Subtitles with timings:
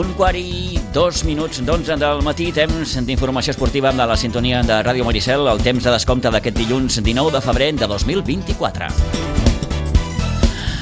[0.00, 4.78] Un quart i dos minuts d'onze del matí, temps d'informació esportiva de la sintonia de
[4.80, 8.88] Ràdio Maricel, el temps de descompte d'aquest dilluns 19 de febrer de 2024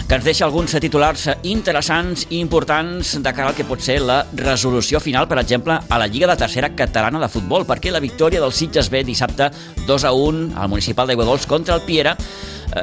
[0.09, 4.23] que ens deixa alguns titulars interessants i importants de cara al que pot ser la
[4.39, 8.41] resolució final, per exemple, a la Lliga de Tercera Catalana de Futbol, perquè la victòria
[8.41, 9.51] del Sitges B dissabte
[9.85, 12.17] 2 a 1 al Municipal d'Aiguadols contra el Piera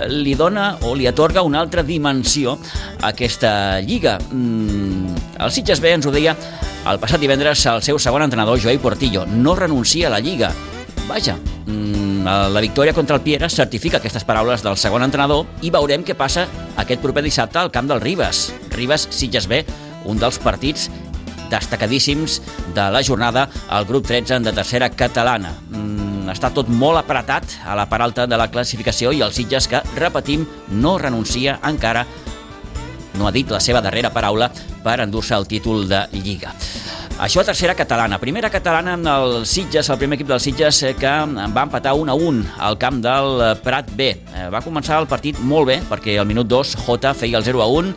[0.10, 2.58] li dona o li atorga una altra dimensió
[3.02, 4.18] a aquesta lliga.
[4.32, 6.36] Mm, el Sitges B ens ho deia
[6.86, 10.52] el passat divendres el seu segon entrenador, Joey Portillo, no renuncia a la lliga.
[11.08, 11.36] Vaja,
[11.66, 16.16] mm, la victòria contra el Piera certifica aquestes paraules del segon entrenador i veurem què
[16.16, 16.48] passa
[16.78, 18.54] aquest proper dissabte al camp del Ribes.
[18.72, 19.64] Ribes Sitges B,
[20.06, 20.90] un dels partits
[21.50, 22.42] destacadíssims
[22.74, 25.54] de la jornada al grup 13 de tercera catalana.
[25.70, 29.68] Mm, està tot molt apretat a la part alta de la classificació i el Sitges
[29.72, 32.06] que, repetim, no renuncia encara
[33.16, 34.50] no ha dit la seva darrera paraula
[34.84, 36.52] per endur-se el títol de Lliga.
[37.16, 38.18] Això a tercera catalana.
[38.20, 41.14] Primera catalana amb el Sitges, el primer equip del Sitges eh, que
[41.56, 44.10] va empatar 1 a 1 al camp del Prat B.
[44.12, 47.64] Eh, va començar el partit molt bé perquè al minut 2 Jota feia el 0
[47.64, 47.94] a 1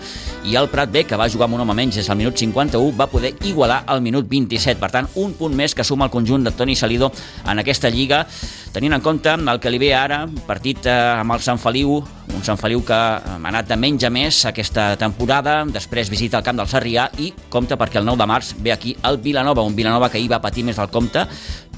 [0.48, 2.94] i el Prat B, que va jugar amb un home menys des del minut 51,
[2.96, 4.80] va poder igualar al minut 27.
[4.80, 7.10] Per tant, un punt més que suma el conjunt de Toni Salido
[7.44, 8.22] en aquesta lliga,
[8.72, 11.98] tenint en compte el que li ve ara, partit amb el Sant Feliu,
[12.34, 16.46] un Sant Feliu que ha anat de menys a més aquesta temporada, després visita el
[16.46, 19.76] camp del Sarrià i compta perquè el 9 de març ve aquí el Vilanova, un
[19.76, 21.24] Vilanova que ahir va patir més del compte,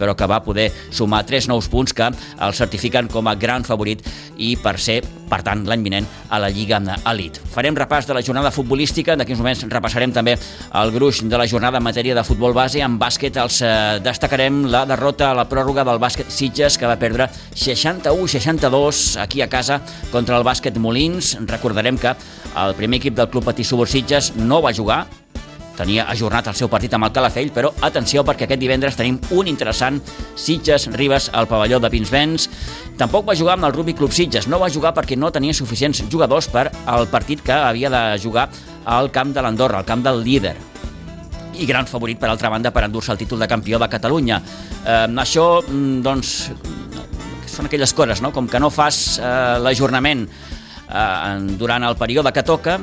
[0.01, 4.03] però que va poder sumar tres nous punts que el certifiquen com a gran favorit
[4.41, 6.81] i per ser, per tant, l'any vinent a la Lliga
[7.11, 7.43] Elite.
[7.53, 10.37] Farem repàs de la jornada futbolística, d'aquí uns moments repassarem també
[10.81, 12.81] el gruix de la jornada en matèria de futbol base.
[12.81, 16.99] En bàsquet els eh, destacarem la derrota a la pròrroga del bàsquet Sitges, que va
[16.99, 19.81] perdre 61-62 aquí a casa
[20.11, 21.37] contra el bàsquet Molins.
[21.47, 22.17] Recordarem que
[22.57, 25.05] el primer equip del Club Patí Subur Sitges no va jugar,
[25.81, 29.49] tenia ajornat el seu partit amb el Calafell, però atenció perquè aquest divendres tenim un
[29.49, 30.01] interessant
[30.37, 32.49] Sitges Ribes al pavelló de Pinsbens.
[33.01, 36.03] Tampoc va jugar amb el Rugby Club Sitges, no va jugar perquè no tenia suficients
[36.13, 38.51] jugadors per al partit que havia de jugar
[38.85, 40.57] al camp de l'Andorra, al camp del líder
[41.61, 44.41] i gran favorit, per altra banda, per endur-se el títol de campió de Catalunya.
[44.85, 45.47] Eh, això,
[46.05, 46.51] doncs,
[47.51, 48.33] són aquelles coses, no?
[48.33, 52.79] com que no fas eh, l'ajornament eh, durant el període que toca,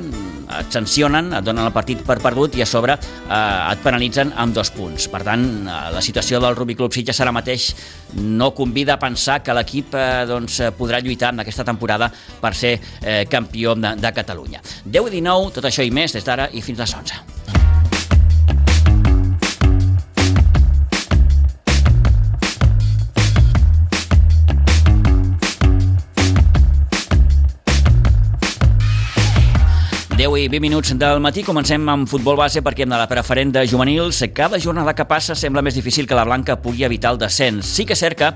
[0.48, 4.56] et sancionen, et donen el partit per perdut i a sobre eh, et penalitzen amb
[4.56, 5.08] dos punts.
[5.12, 7.70] Per tant, eh, la situació del Rugby Club Sitges ara mateix
[8.16, 12.10] no convida a pensar que l'equip eh, doncs, podrà lluitar en aquesta temporada
[12.40, 14.62] per ser eh, campió de, de Catalunya.
[14.84, 17.47] 10 i 19, tot això i més des d'ara i fins les 11.
[30.38, 31.42] I 20 minuts del matí.
[31.42, 34.20] Comencem amb futbol base perquè hem de la preferent de juvenils.
[34.34, 37.66] Cada jornada que passa sembla més difícil que la Blanca pugui evitar el descens.
[37.66, 38.28] Sí que és cert que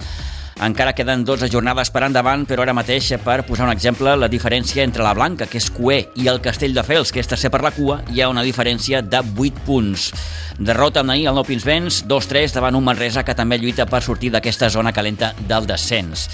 [0.61, 4.85] encara queden 12 jornades per endavant, però ara mateix, per posar un exemple, la diferència
[4.85, 7.63] entre la Blanca, que és cué, i el Castell de Fels, que és tercer per
[7.65, 10.11] la cua, hi ha una diferència de 8 punts.
[10.59, 14.31] Derrota amb ahir el Nou Pinsbens, 2-3 davant un Manresa que també lluita per sortir
[14.35, 16.29] d'aquesta zona calenta del descens.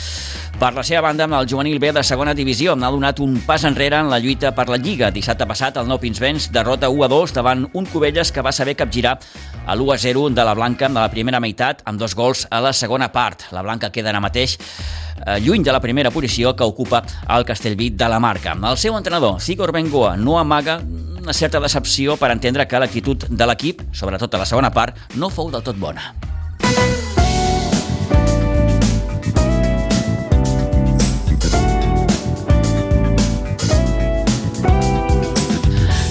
[0.58, 4.00] Per la seva banda, el juvenil B de segona divisió ha donat un pas enrere
[4.02, 5.12] en la lluita per la Lliga.
[5.14, 9.20] Dissabte passat, el Nou Pinsbens derrota 1-2 davant un Cubelles que va saber capgirar
[9.64, 13.12] a l'1-0 de la Blanca de la primera meitat amb dos gols a la segona
[13.12, 13.46] part.
[13.52, 14.58] La Blanca queda ara mateix
[15.26, 18.56] eh, lluny de la primera posició que ocupa el Castellví de la Marca.
[18.58, 20.80] El seu entrenador, Sigor Bengoa, no amaga
[21.28, 25.28] una certa decepció per entendre que l'actitud de l'equip, sobretot a la segona part, no
[25.28, 26.14] fou del tot bona.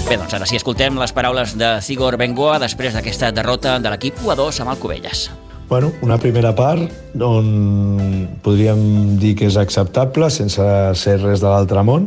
[0.08, 4.24] Bé, doncs ara sí escoltem les paraules de Sigor Bengoa després d'aquesta derrota de l'equip
[4.24, 5.28] 1-2 amb el Cubelles.
[5.68, 6.88] Bueno, una primera part
[7.20, 7.48] on
[8.40, 10.64] podríem dir que és acceptable sense
[10.96, 12.06] ser res de l'altre món,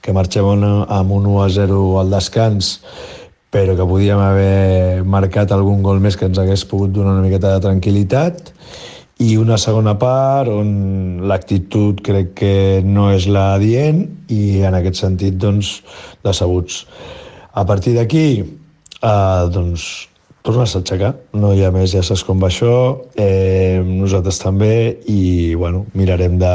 [0.00, 2.78] que marxem amb un 1-0 al descans
[3.52, 7.50] però que podíem haver marcat algun gol més que ens hagués pogut donar una miqueta
[7.52, 8.48] de tranquil·litat
[9.20, 10.70] i una segona part on
[11.28, 12.54] l'actitud crec que
[12.86, 15.82] no és la dient i en aquest sentit doncs
[16.24, 16.86] decebuts.
[17.52, 20.08] A partir d'aquí, eh, doncs,
[20.42, 21.14] tornes a aixecar.
[21.34, 22.74] No hi ha més, ja saps com va això.
[23.16, 24.74] Eh, nosaltres també
[25.08, 26.54] i, bueno, mirarem de,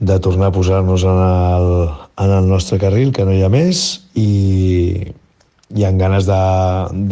[0.00, 1.72] de tornar a posar-nos en, el,
[2.24, 5.12] en el nostre carril, que no hi ha més, i,
[5.74, 6.42] i amb ganes de,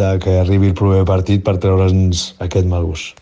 [0.01, 3.19] de que arribi el proper partit per treure'ns aquest mal gust.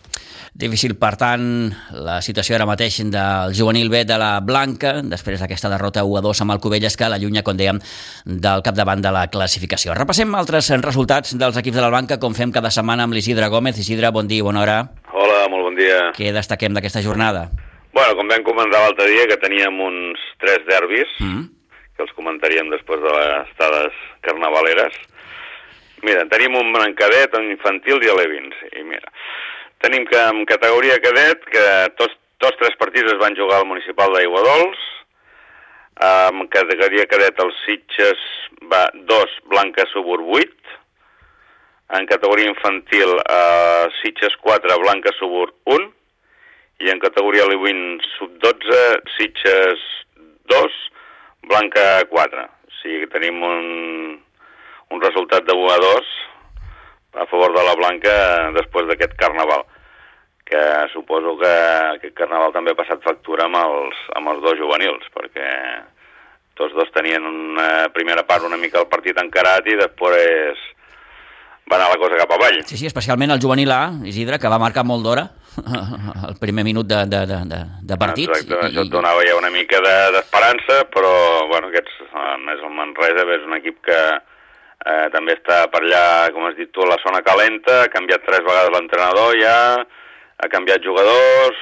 [0.55, 1.45] Difícil, per tant,
[1.93, 6.55] la situació ara mateix del juvenil B de la Blanca, després d'aquesta derrota 1-2 amb
[6.55, 7.81] el Covelles, que l'allunya, com dèiem,
[8.25, 9.95] del capdavant de la classificació.
[9.99, 13.79] Repassem altres resultats dels equips de la Blanca, com fem cada setmana amb l'Isidre Gómez.
[13.79, 14.79] Isidre, bon dia, bona hora.
[15.13, 16.09] Hola, molt bon dia.
[16.17, 17.49] Què destaquem d'aquesta jornada?
[17.93, 21.45] Bueno, com vam comentar l'altre dia, que teníem uns tres derbis, mm.
[21.97, 24.97] que els comentaríem després de les estades carnavaleres.
[26.07, 28.61] Mira, tenim un brancadet, un infantil i l'Evins.
[28.79, 29.11] I mira,
[29.85, 31.65] Tenim que en categoria cadet, que
[31.99, 34.81] tots, tots tres partits es van jugar al municipal d'Aiguadols,
[36.09, 38.25] en categoria cadet els Sitges
[38.71, 40.75] va 2, Blanca Subur 8,
[41.99, 45.49] en categoria infantil eh, Sitges 4, Blanca Subur
[45.79, 45.89] 1,
[46.85, 48.83] i en categoria Lewin sub 12,
[49.17, 49.87] Sitges
[50.53, 50.77] 2,
[51.51, 52.45] Blanca 4.
[52.45, 53.65] O sigui que tenim un,
[54.91, 56.15] un resultat de 1 a 2
[57.19, 58.15] a favor de la Blanca
[58.55, 59.65] després d'aquest carnaval
[60.49, 60.65] que
[60.95, 61.53] suposo que
[61.99, 65.49] aquest carnaval també ha passat factura amb els, amb els dos juvenils, perquè
[66.59, 70.63] tots dos tenien una primera part una mica el partit encarat i després
[71.69, 72.63] va anar la cosa cap avall.
[72.65, 75.27] Sí, sí, especialment el juvenil A, Isidre, que va marcar molt d'hora
[76.31, 77.61] el primer minut de, de, de,
[77.91, 78.31] de partit.
[78.31, 81.13] Exacte, i, això et donava ja una mica d'esperança, de, però
[81.53, 86.03] bueno, aquests, a més el Manresa és un equip que eh, també està per allà,
[86.33, 89.59] com has dit tu, a la zona calenta, ha canviat tres vegades l'entrenador ja,
[90.39, 91.61] ha canviat jugadors,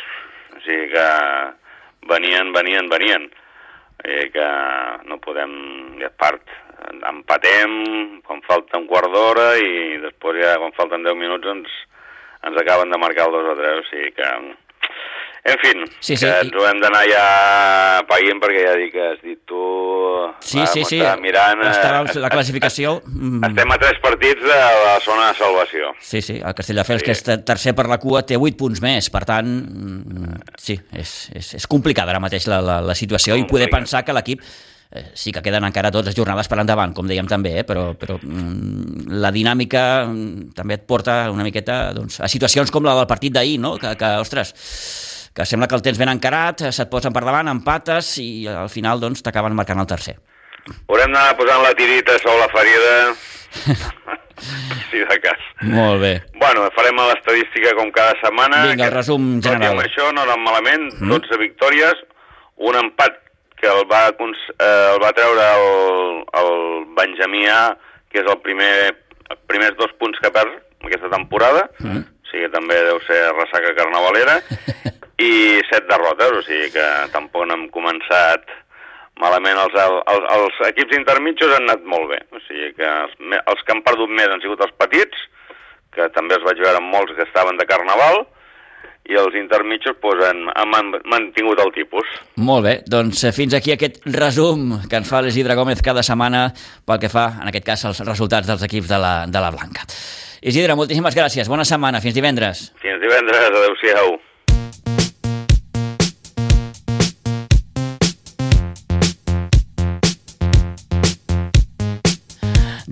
[0.57, 1.09] o sigui que
[2.13, 3.29] venien, venien, venien.
[4.07, 4.49] I que
[5.09, 5.53] no podem,
[5.99, 6.45] i a part,
[7.09, 7.73] empatem
[8.27, 11.73] quan falta un quart d'hora i després ja quan falten 10 minuts ens,
[12.47, 14.31] ens acaben de marcar el 2 o 3, o sigui que
[15.47, 17.25] en fi, sí, sí, que ens ho hem d'anar ja
[18.09, 19.63] paient perquè ja dic que has dit tu...
[20.43, 22.97] Sí, va, sí, sí, mirant, estàvem eh, la classificació...
[23.07, 23.43] Mm.
[23.51, 25.93] Estem a tres partits de la zona de salvació.
[26.03, 27.09] Sí, sí, el Castelldefels, sí.
[27.09, 31.19] que és tercer per la cua, té 8 punts més, per tant, mm, sí, és,
[31.37, 34.43] és, és complicada ara mateix la, la, la situació i poder pensar que l'equip
[34.91, 37.65] eh, sí que queden encara totes les jornades per endavant, com dèiem també, eh?
[37.69, 39.83] però, però mm, la dinàmica
[40.57, 43.77] també et porta una miqueta doncs, a situacions com la del partit d'ahir, no?
[43.83, 44.55] que, que, ostres,
[45.37, 49.03] que sembla que el tens ben encarat, se't posen per davant, empates i al final
[49.03, 50.17] doncs t'acaben marcant el tercer.
[50.89, 52.95] Haurem d'anar posant la tirita sobre la ferida,
[54.89, 55.45] si de cas.
[55.69, 56.15] Molt bé.
[56.41, 58.65] Bueno, farem l'estadística com cada setmana.
[58.73, 59.77] Vinga, el resum general.
[59.77, 61.13] Tot això no anem malament, mm.
[61.13, 62.03] 12 victòries,
[62.57, 63.21] un empat
[63.61, 66.53] que el va, eh, el va treure el, el
[66.97, 67.61] Benjamí A,
[68.13, 68.73] que és el primer,
[69.29, 70.57] els primers dos punts que perd
[70.87, 72.05] aquesta temporada, mm.
[72.25, 74.41] o sigui que també deu ser ressaca carnavalera,
[75.23, 75.33] i
[75.71, 78.45] set derrotes, o sigui que tampoc no hem començat
[79.23, 79.59] malament.
[79.65, 79.77] Els,
[80.13, 83.85] els, els equips intermitjos han anat molt bé, o sigui que els, els que han
[83.87, 85.27] perdut més han sigut els petits,
[85.97, 88.27] que també els vaig veure molts que estaven de carnaval,
[89.07, 92.09] i els intermitjos pues, han, han mantingut el tipus.
[92.43, 96.49] Molt bé, doncs eh, fins aquí aquest resum que ens fa l'Isidre Gómez cada setmana
[96.87, 99.87] pel que fa, en aquest cas, als resultats dels equips de la, de la Blanca.
[100.47, 102.71] Isidre, moltíssimes gràcies, bona setmana, fins divendres.
[102.83, 104.19] Fins divendres, adeu-siau.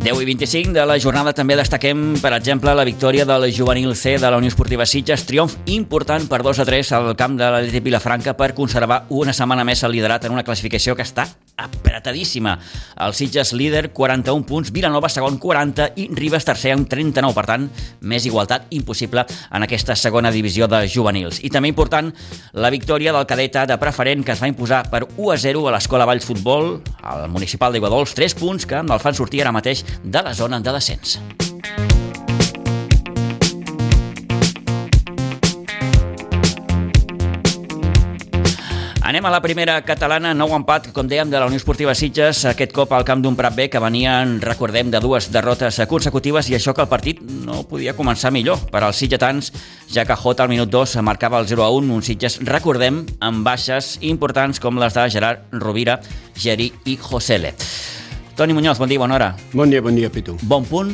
[0.05, 4.19] 10 i 25 de la jornada també destaquem, per exemple, la victòria del juvenil C
[4.21, 7.87] de la Unió Esportiva Sitges, triomf important per 2 a 3 al camp de l'Atlètic
[7.87, 11.25] Vilafranca per conservar una setmana més el liderat en una classificació que està
[11.57, 12.59] apretadíssima.
[13.01, 17.33] El Sitges líder, 41 punts, Vilanova segon, 40 i Ribes tercer amb 39.
[17.33, 17.65] Per tant,
[18.03, 21.41] més igualtat impossible en aquesta segona divisió de juvenils.
[21.47, 22.13] I també important
[22.53, 25.77] la victòria del cadeta de preferent que es va imposar per 1 a 0 a
[25.79, 30.23] l'Escola Valls Futbol, al municipal d'Iguadols, 3 punts que el fan sortir ara mateix de
[30.23, 31.19] la zona de descens.
[39.05, 42.73] Anem a la primera catalana, nou empat, com dèiem, de la Unió Esportiva Sitges, aquest
[42.73, 46.73] cop al camp d'un Prat B, que venien, recordem, de dues derrotes consecutives, i això
[46.73, 49.53] que el partit no podia començar millor per als sitgetans,
[49.93, 54.59] ja que Jota al minut 2 marcava el 0-1, un Sitges, recordem, amb baixes importants
[54.59, 56.01] com les de Gerard Rovira,
[56.35, 57.53] Geri i Josele.
[58.37, 59.37] Toni Muñoz, bon dia, bona hora.
[59.53, 60.37] Bon dia, bon dia, Pitu.
[60.43, 60.91] Bon punt?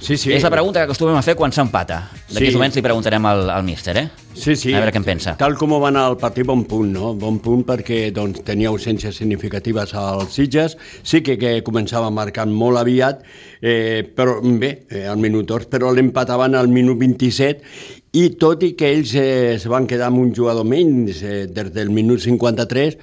[0.00, 0.32] Sí, sí.
[0.32, 2.00] És la pregunta que acostumem a fer quan s'empata.
[2.32, 2.54] D'aquí sí.
[2.56, 4.08] moments li preguntarem al, al míster, eh?
[4.34, 4.72] Sí, sí.
[4.74, 5.34] A veure què en pensa.
[5.38, 7.12] Tal com va anar el partit, bon punt, no?
[7.18, 10.76] Bon punt perquè doncs, tenia ausències significatives als Sitges.
[11.06, 13.22] Sí que, que començava marcant molt aviat,
[13.62, 18.72] eh, però bé, eh, al minut 2, però l'empataven al minut 27 i tot i
[18.78, 22.96] que ells eh, es van quedar amb un jugador menys eh, des del minut 53,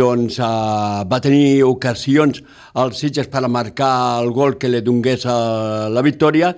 [0.00, 0.48] doncs eh,
[1.10, 2.40] va tenir ocasions
[2.78, 6.54] als Sitges per a marcar el gol que li donés a la victòria,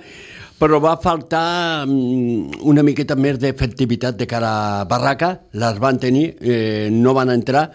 [0.61, 6.29] però va faltar mm, una miqueta més d'efectivitat de cara a Barraca, les van tenir,
[6.41, 7.67] eh, no van entrar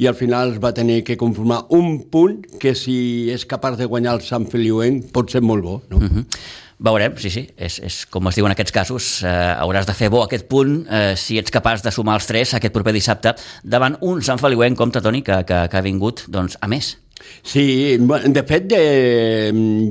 [0.00, 3.90] i al final es va tenir que conformar un punt que si és capaç de
[3.90, 5.80] guanyar el Sant Feliuenc pot ser molt bo.
[5.90, 5.98] No?
[5.98, 6.18] Uh mhm.
[6.18, 6.60] -huh.
[6.82, 9.30] Veurem, sí, sí, és, és com es diu en aquests casos, eh,
[9.62, 12.74] hauràs de fer bo aquest punt eh, si ets capaç de sumar els tres aquest
[12.74, 16.70] proper dissabte davant un Sant Feliuenc, compte, Toni, que, que, que ha vingut doncs, a
[16.72, 16.96] més.
[17.42, 18.82] Sí, de fet, de,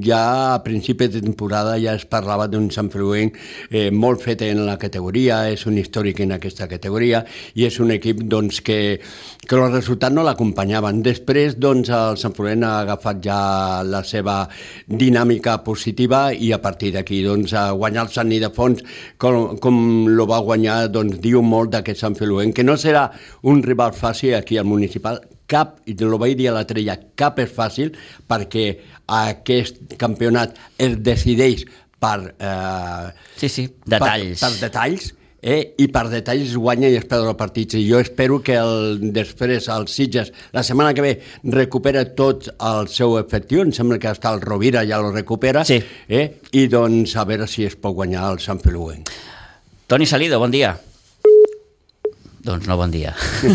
[0.05, 3.35] ja a principi de temporada ja es parlava d'un Sant Feliuenc
[3.69, 7.23] eh, molt fet en la categoria, és un històric en aquesta categoria
[7.55, 8.79] i és un equip doncs, que,
[9.47, 11.01] que els resultats no l'acompanyaven.
[11.03, 13.39] Després, doncs, el Sant Feliuenc ha agafat ja
[13.87, 14.45] la seva
[14.87, 18.81] dinàmica positiva i a partir d'aquí, doncs, a guanyar el Sant Fons
[19.19, 23.09] com, com lo va guanyar, doncs, diu molt d'aquest Sant Feliuenc, que no serà
[23.43, 25.19] un rival fàcil aquí al municipal,
[25.51, 27.93] cap, i te lo vaig dir a la trella, cap és fàcil
[28.29, 28.67] perquè
[29.21, 31.65] aquest campionat es decideix
[32.01, 32.35] per...
[32.39, 34.39] Eh, sí, sí, detalls.
[34.39, 35.73] Per, per detalls, eh?
[35.77, 37.75] i per detalls guanya i es perd el partit.
[37.77, 41.15] I jo espero que el, després els Sitges, la setmana que ve,
[41.57, 45.81] recupera tot el seu efectiu, em sembla que està el Rovira ja lo recupera, sí.
[46.07, 46.27] eh?
[46.57, 49.05] i doncs a veure si es pot guanyar el Sant Feluent.
[49.91, 50.77] Toni Salido, bon dia.
[52.41, 53.13] Doncs no, bon dia.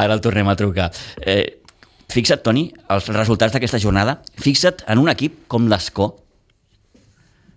[0.00, 0.88] Ara el tornem a trucar.
[1.22, 1.62] Eh,
[2.10, 4.18] fixa't, Toni, els resultats d'aquesta jornada.
[4.42, 6.10] Fixa't en un equip com l'Escó,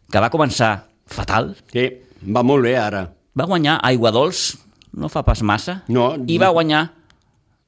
[0.10, 0.72] que va començar
[1.10, 1.56] fatal.
[1.74, 1.88] Sí,
[2.36, 3.08] va molt bé ara.
[3.38, 4.52] Va guanyar Aigua Dols,
[4.98, 6.86] no fa pas massa, no, i va guanyar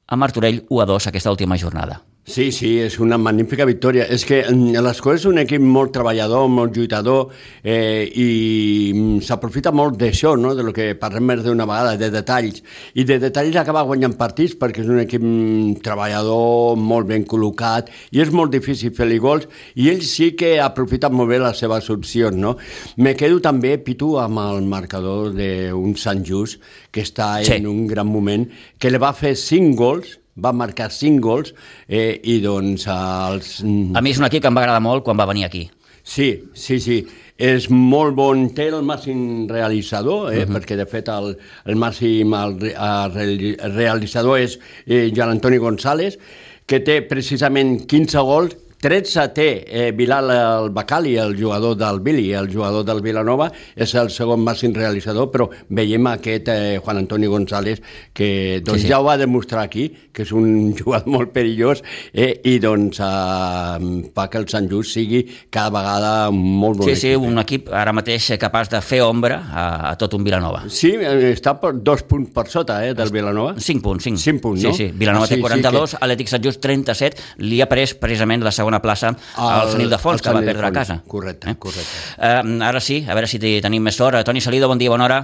[0.06, 2.02] a Martorell 1 a 2 aquesta última jornada.
[2.24, 4.04] Sí, sí, és una magnífica victòria.
[4.14, 7.32] És que mm, l'Escola és un equip molt treballador, molt lluitador
[7.66, 10.52] eh, i mm, s'aprofita molt d'això, no?
[10.54, 12.62] de lo que parlem més d'una vegada, de detalls.
[12.94, 17.90] I de detalls acaba guanyant partits perquè és un equip mm, treballador, molt ben col·locat
[18.14, 21.58] i és molt difícil fer-li gols i ell sí que ha aprofitat molt bé les
[21.58, 22.38] seves opcions.
[22.38, 22.54] No?
[23.02, 26.62] Me quedo també, Pitu, amb el marcador d'un Sant Just
[26.94, 27.58] que està sí.
[27.58, 28.46] en un gran moment,
[28.78, 31.52] que li va fer 5 gols va marcar 5 gols
[31.88, 33.60] eh, i doncs els...
[33.94, 35.66] A mi és un equip que em va agradar molt quan va venir aquí.
[36.02, 37.02] Sí, sí, sí.
[37.38, 40.54] És molt bon, té el màxim realitzador, eh, uh -huh.
[40.56, 41.36] perquè de fet el,
[41.66, 46.18] el màxim el, el realitzador és eh, Joan Antoni González,
[46.66, 52.32] que té precisament 15 gols 13 té eh, Bilal el Bacali, el jugador del Billy,
[52.34, 53.46] el jugador del Vilanova,
[53.76, 57.78] és el segon màxim realitzador, però veiem aquest eh, Juan Antoni González,
[58.12, 58.90] que doncs, sí, sí.
[58.90, 64.02] ja ho va demostrar aquí, que és un jugador molt perillós, eh, i doncs eh,
[64.16, 65.22] fa que el Sant Just sigui
[65.52, 69.64] cada vegada molt bon Sí, sí, un equip ara mateix capaç de fer ombra a,
[69.92, 70.64] a tot un Vilanova.
[70.66, 70.90] Sí,
[71.30, 73.54] està per dos punts per sota eh, del Vilanova.
[73.62, 74.22] 5 punts, 5.
[74.26, 74.74] 5 punts, no?
[74.74, 76.02] Sí, sí, Vilanova ah, sí, té 42, sí, que...
[76.02, 80.22] Atlètic Sant Just 37, li ha pres precisament la segona segona plaça al Sant Ildefons,
[80.22, 81.00] que va perdre a casa.
[81.06, 81.56] Correcte, eh?
[81.58, 81.92] correcte.
[82.16, 84.22] Uh, ara sí, a veure si tenim més sort.
[84.24, 85.20] Toni Salido, bon dia, bona hora.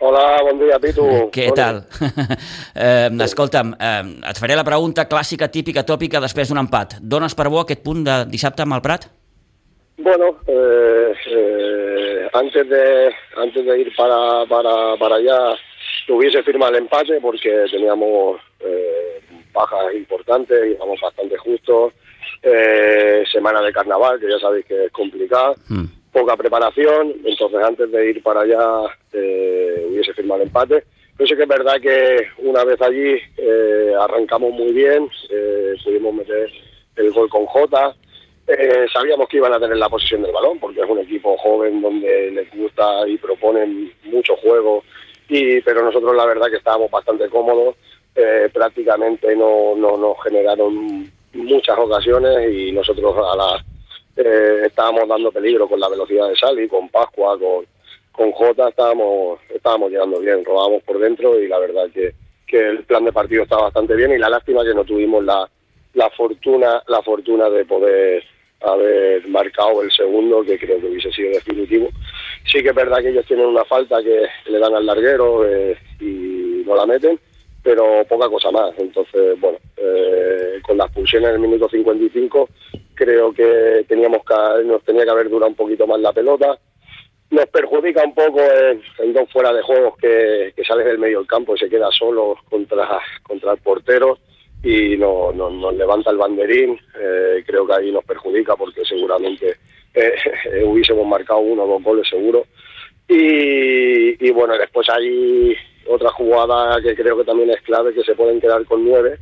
[0.00, 1.04] Hola, bon dia, Pitu.
[1.34, 1.80] Què bon tal?
[2.86, 7.00] eh, escolta'm, eh, et faré la pregunta clàssica, típica, tòpica, després d'un empat.
[7.02, 9.08] Dones per bo aquest punt de dissabte amb el Prat?
[9.98, 12.84] Bueno, eh, eh, antes, de,
[13.42, 15.56] antes de ir para, para, para allá
[16.08, 19.20] hubiese firmado el empate porque teníamos eh,
[19.52, 21.92] bajas importantes, íbamos bastante justos,
[22.40, 25.84] eh, semana de carnaval, que ya sabéis que es complicada, hmm.
[26.12, 30.84] poca preparación, entonces antes de ir para allá eh, hubiese firmado el empate.
[31.16, 35.08] Pero sí que es verdad que una vez allí eh, arrancamos muy bien,
[35.84, 36.48] pudimos meter
[36.94, 37.96] el gol con Jota,
[38.92, 42.30] sabíamos que iban a tener la posición del balón, porque es un equipo joven donde
[42.30, 44.84] les gusta y proponen mucho juego,
[45.28, 47.74] y, pero nosotros la verdad que estábamos bastante cómodos
[48.52, 53.64] prácticamente no, no nos generaron muchas ocasiones y nosotros a la,
[54.16, 57.66] eh, estábamos dando peligro con la velocidad de Sally, con Pascua, con,
[58.12, 62.14] con Jota, estábamos, estábamos llegando bien, robábamos por dentro y la verdad que,
[62.46, 65.48] que el plan de partido está bastante bien y la lástima que no tuvimos la,
[65.94, 68.24] la fortuna, la fortuna de poder
[68.60, 71.88] haber marcado el segundo, que creo que hubiese sido definitivo.
[72.44, 75.76] Sí que es verdad que ellos tienen una falta que le dan al larguero eh,
[76.00, 77.20] y no la meten,
[77.68, 78.72] pero poca cosa más.
[78.78, 82.48] Entonces, bueno, eh, con las pulsiones en el minuto 55
[82.94, 84.22] creo que teníamos
[84.64, 86.58] nos tenía que haber durado un poquito más la pelota.
[87.30, 91.26] Nos perjudica un poco en, dos fuera de juegos que, que sales del medio del
[91.26, 94.16] campo y se queda solo contra, contra el portero
[94.62, 96.80] y no, nos levanta el banderín.
[96.98, 99.56] Eh, creo que ahí nos perjudica porque seguramente
[99.92, 102.46] eh, hubiésemos marcado uno o dos goles seguro.
[103.10, 105.56] Y, bueno, después hay
[105.88, 109.18] otra jugada que creo que también es clave, que se pueden quedar con nueve,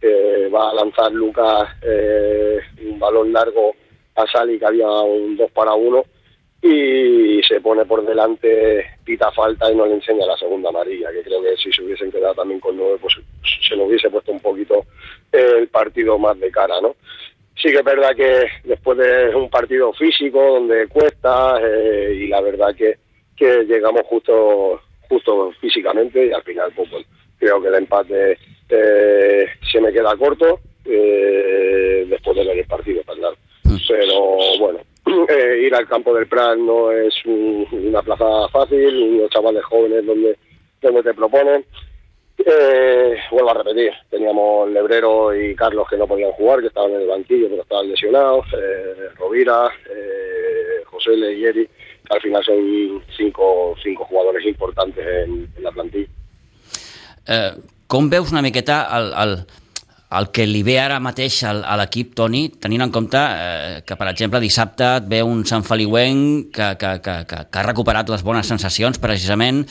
[0.00, 3.74] que va a lanzar Lucas eh, un balón largo
[4.14, 6.04] a Sali que había un 2 para 1
[6.62, 11.22] y se pone por delante, pita falta y no le enseña la segunda amarilla, que
[11.22, 13.14] creo que si se hubiesen quedado también con nueve, pues
[13.68, 14.84] se lo hubiese puesto un poquito
[15.32, 16.96] el partido más de cara, ¿no?
[17.54, 22.40] Sí que es verdad que después de un partido físico donde cuesta eh, y la
[22.40, 22.98] verdad que,
[23.36, 26.88] que llegamos justo justo físicamente y al final pues,
[27.38, 33.02] creo que el empate eh, se me queda corto eh, después de ver el partido,
[33.02, 33.36] claro.
[33.64, 33.76] Mm.
[33.88, 34.80] Pero bueno,
[35.28, 40.36] eh, ir al campo del Prat no es una plaza fácil, unos chavales jóvenes donde,
[40.80, 41.64] donde te proponen.
[42.38, 47.00] Eh, vuelvo a repetir, teníamos Lebrero y Carlos que no podían jugar, que estaban en
[47.00, 51.72] el banquillo, pero estaban lesionados, eh, Rovira, eh, José Le y Eri, que
[52.10, 56.08] al final son cinco, cinco jugadores importantes en, en la plantilla.
[57.26, 57.52] Eh,
[57.86, 59.36] com veus una miqueta el, el,
[60.18, 63.96] el que li ve ara mateix al, a l'equip, Toni, tenint en compte eh, que,
[63.98, 68.10] per exemple, dissabte et ve un Sant Feliuenc que, que, que, que, que ha recuperat
[68.12, 69.64] les bones sensacions, precisament,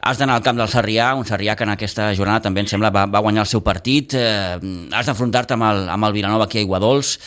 [0.00, 2.90] has d'anar al camp del Sarrià, un Sarrià que en aquesta jornada també em sembla
[2.94, 4.58] va, va guanyar el seu partit, eh,
[4.96, 7.18] has d'enfrontar-te amb, el, amb el Vilanova aquí a Iguadols,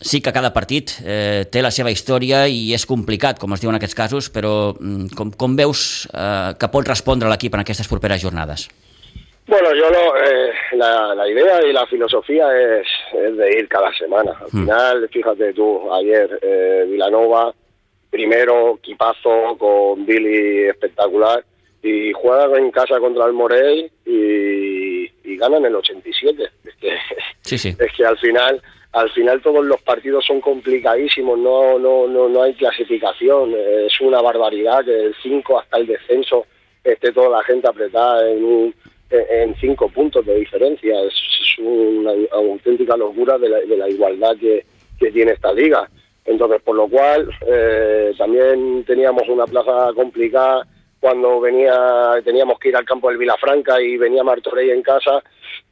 [0.00, 3.70] sí que cada partit eh, té la seva història i és complicat, com es diu
[3.70, 7.90] en aquests casos, però mm, com, com veus eh, que pot respondre l'equip en aquestes
[7.90, 8.68] properes jornades?
[9.46, 13.92] Bueno, yo lo, eh, la, la, idea y la filosofía es, es, de ir cada
[13.94, 14.32] semana.
[14.40, 14.60] Al mm.
[14.60, 17.52] final, fíjate tú, ayer eh, Vilanova,
[18.10, 21.44] primero, equipazo con Billy espectacular,
[21.82, 26.42] y juega en casa contra el Morey y, y ganan el 87.
[26.64, 26.96] Es que,
[27.42, 27.68] sí, sí.
[27.78, 32.42] es que al final al final todos los partidos son complicadísimos, no no no no
[32.42, 36.46] hay clasificación, es una barbaridad que del 5 hasta el descenso
[36.82, 38.74] esté toda la gente apretada en un
[39.10, 41.00] en cinco puntos de diferencia.
[41.02, 41.14] Es,
[41.58, 44.64] una, auténtica locura de la, de la igualdad que,
[44.98, 45.90] que, tiene esta liga.
[46.24, 50.66] Entonces, por lo cual, eh, también teníamos una plaza complicada
[51.00, 55.22] cuando venía teníamos que ir al campo del Vilafranca y venía Martorey en casa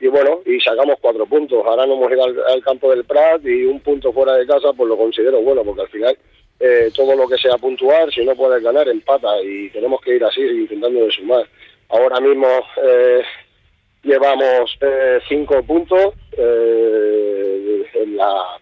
[0.01, 1.65] y bueno, y sacamos cuatro puntos.
[1.67, 4.73] Ahora no hemos ido al, al, campo del Prat y un punto fuera de casa,
[4.77, 6.19] pues lo considero bueno, porque al final
[6.61, 10.25] eh, todo lo que sea puntuar, si no puedes ganar, empata y tenemos que ir
[10.25, 11.47] así intentando de sumar.
[11.89, 12.47] Ahora mismo
[12.83, 13.23] eh,
[14.03, 18.59] llevamos eh, cinco puntos eh, en, la,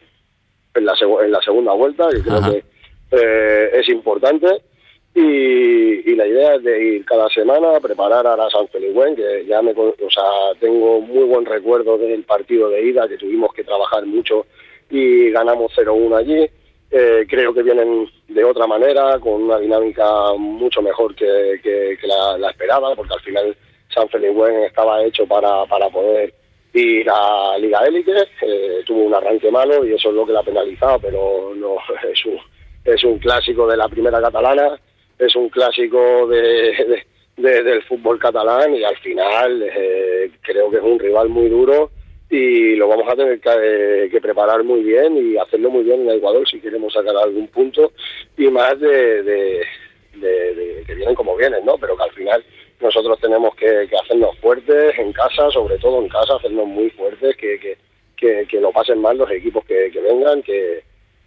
[0.75, 2.53] en, la en la segunda vuelta, y creo Ajá.
[2.53, 2.65] que
[3.13, 4.47] eh, es importante.
[5.19, 9.47] Y, la idea es de ir cada semana a preparar a la San Felipe, que
[9.47, 13.65] ya me, o sea, tengo muy buen recuerdo del partido de ida, que tuvimos que
[13.65, 14.45] trabajar mucho
[14.91, 16.47] y ganamos 0-1 allí.
[16.91, 22.51] Eh, creo que vienen de otra manera, con una dinámica mucho mejor que, la, la,
[22.51, 23.57] esperaba, porque al final
[23.95, 26.35] San Felipe estaba hecho para, para poder
[26.75, 30.41] ir a Liga Élite, eh, tuvo un arranque malo y eso es lo que la
[30.41, 31.77] ha penalizado, pero no
[32.11, 32.39] es un,
[32.85, 34.79] es un clásico de la primera catalana,
[35.19, 37.05] es un clásico de,
[37.37, 41.49] de, de del fútbol catalán y al final eh, creo que es un rival muy
[41.49, 41.91] duro
[42.29, 46.03] y lo vamos a tener que, eh, que, preparar muy bien y hacerlo muy bien
[46.03, 47.93] en Ecuador si queremos sacar algún punto
[48.37, 49.63] y más de, de,
[50.87, 51.77] que vienen como vienen, ¿no?
[51.79, 52.45] Pero que al final
[52.81, 57.59] nosotros tenemos que, hacernos fuertes en casa, sobre todo en casa, hacernos muy fuertes, que,
[57.61, 57.77] que,
[58.17, 60.83] que, que lo pasen mal los equipos que, que vengan, que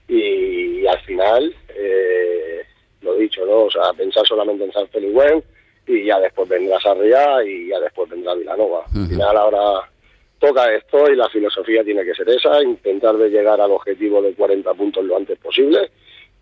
[0.08, 2.64] y, y al final, eh,
[3.02, 3.64] lo dicho, ¿no?
[3.64, 5.44] O sea, pensar solamente en San Felipe
[5.88, 8.86] y ya después vendrá Sarriá y ya después vendrá Vilanova.
[8.94, 9.04] Uh -huh.
[9.04, 9.90] Al final ahora
[10.40, 14.34] toca esto y la filosofía tiene que ser esa, intentar de llegar al objetivo de
[14.34, 15.92] 40 puntos lo antes posible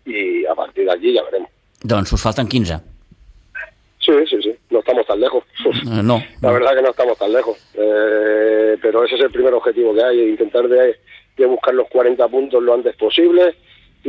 [0.04, 1.50] y a partir de allí ya veremos.
[1.82, 2.74] Doncs us falten 15.
[4.00, 5.44] Sí, sí, sí, no estamos tan lejos.
[5.64, 6.22] Uh, no.
[6.40, 7.58] La verdad que no estamos tan lejos.
[7.74, 10.96] Eh, pero ese es el primer objetivo que hay, intentar de,
[11.36, 13.54] de buscar los 40 puntos lo antes posible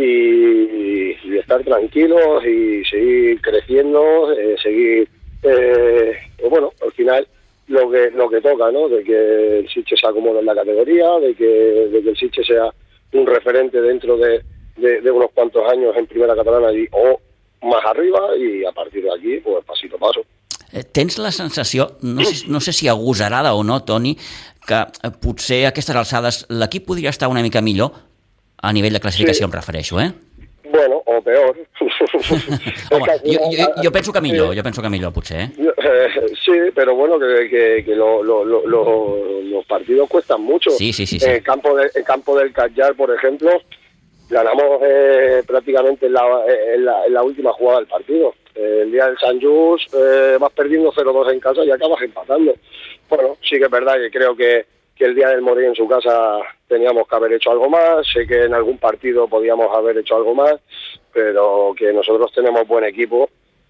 [0.02, 5.10] y, y estar tranquilos y seguir creciendo, eh, seguir,
[5.44, 6.14] eh,
[6.50, 7.28] bueno, al final
[7.68, 8.90] lo que lo que toca, ¿no?
[8.90, 12.44] De que el Siche se acomode en la categoría, de que, de que el Siche
[12.44, 12.74] sea
[13.14, 14.42] un referente dentro de,
[14.78, 17.20] de, de unos cuantos años en primera catalana y, o
[17.62, 20.24] más arriba i a partir d'aquí, pues, pasito a paso.
[20.72, 24.16] Eh, tens la sensació, no sé, no sé si agosarada o no, Toni,
[24.68, 27.92] que eh, potser a aquestes alçades l'equip podria estar una mica millor
[28.62, 29.50] a nivell de classificació, sí.
[29.50, 30.12] em refereixo, eh?
[30.72, 31.58] Bueno, o peor.
[32.92, 35.52] Home, jo, jo, jo penso que millor, jo penso que millor, potser, eh?
[35.58, 36.10] eh
[36.44, 40.70] sí, pero bueno, que, que, que lo, lo, lo, los partidos cuestan mucho.
[40.72, 41.20] Sí, sí, sí.
[41.20, 41.30] sí.
[41.30, 43.50] El, campo de, el campo del Callar, por ejemplo,
[44.30, 46.22] ganamos eh, prácticamente en la,
[46.76, 48.36] en, la, en la, última jugada del partido.
[48.54, 52.54] Eh, el día del San Just eh, vas perdiendo 0-2 en casa y acabas empatando.
[53.10, 54.66] Bueno, sí que es verdad que creo que,
[55.00, 58.28] que el día del Morey en su casa teníamos que haber hecho algo más, sé
[58.28, 60.56] que en algún partido podíamos haber hecho algo más,
[61.14, 63.30] pero que nosotros tenemos buen equipo,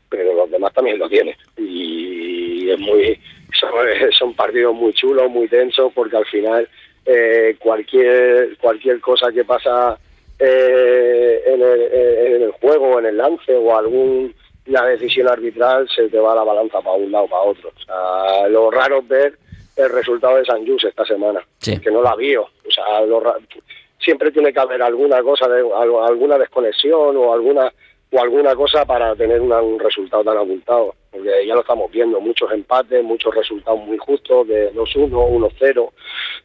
[0.10, 1.36] pero los demás también lo tienen.
[1.56, 3.20] Y es muy
[4.18, 6.68] son, partidos muy chulos, muy tensos, porque al final
[7.06, 10.00] eh, cualquier cualquier cosa que pasa
[10.40, 14.34] eh, en, el, el juego, en el lance o algún
[14.66, 17.70] la decisión arbitral se te va la balanza para un lado o para otro.
[17.70, 19.49] O sea, lo raro es ver
[19.80, 22.44] el resultado de San Jus esta semana, que no la vio.
[22.44, 23.22] O sea, lo
[24.00, 27.72] siempre tiene que haber alguna cosa, de, alguna desconexión o alguna
[28.12, 32.52] o alguna cosa para tener un resultado tan abultado, porque ya lo estamos viendo, muchos
[32.52, 35.92] empates, muchos resultados muy justos, de 2-1, 1-0,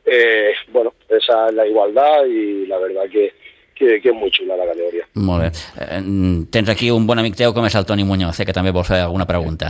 [0.05, 3.33] eh, bueno, esa es la igualdad y la verdad que
[3.75, 5.05] que, que és molt xula la categoria.
[5.15, 5.51] Molt bé.
[5.85, 6.01] Eh,
[6.55, 8.87] tens aquí un bon amic teu com és el Toni Muñoz, eh, que també vol
[8.87, 9.67] fer alguna pregunta.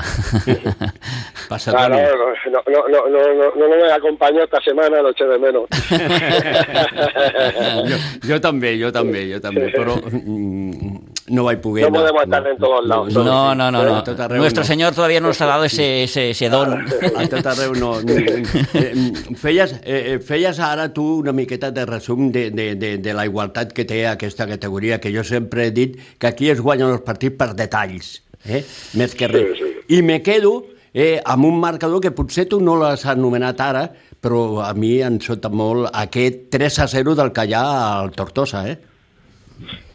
[1.50, 2.00] Passa, ah, no, no,
[2.52, 5.64] no, no, no, no, no me acompañó esta semana, lo eché de menos.
[7.90, 7.96] jo,
[8.28, 11.84] jo també, jo també, jo també, però mm, no vaig poder...
[11.84, 13.14] No podemos estar en todos lados.
[13.14, 13.70] No, no, no.
[13.70, 14.04] no.
[14.36, 14.64] Nuestro no.
[14.64, 16.84] Señor todavía no nos ha dado ese, ese, ese don.
[17.16, 17.94] A tot arreu no.
[18.04, 18.44] Eh,
[19.40, 23.72] feies, eh, feies ara tu una miqueta de resum de, de, de, de la igualtat
[23.72, 27.38] que té aquesta categoria, que jo sempre he dit que aquí es guanyen els partits
[27.40, 28.64] per detalls, eh?
[28.98, 29.56] més que res.
[29.56, 29.96] Sí, sí.
[29.96, 33.86] I me quedo eh, amb un marcador que potser tu no l'has anomenat ara,
[34.20, 37.64] però a mi em sota molt aquest 3 a 0 del Callà
[38.00, 38.78] al Tortosa, eh?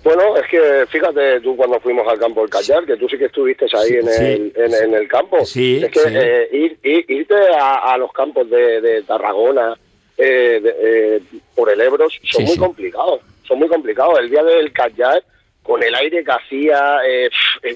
[0.03, 3.25] Bueno, es que fíjate tú cuando fuimos al campo del Callar, que tú sí que
[3.25, 5.45] estuviste ahí en, sí, el, en, en, el campo.
[5.45, 6.09] Sí, es que sí.
[6.15, 9.77] Eh, ir, ir, irte a, a, los campos de, de Tarragona,
[10.17, 10.75] eh, de,
[11.17, 11.21] eh,
[11.53, 14.19] por el Ebro, son muy complicados son muy complicados.
[14.19, 15.25] El día del Kayak,
[15.63, 17.29] con el aire que hacía, eh,
[17.63, 17.75] eh,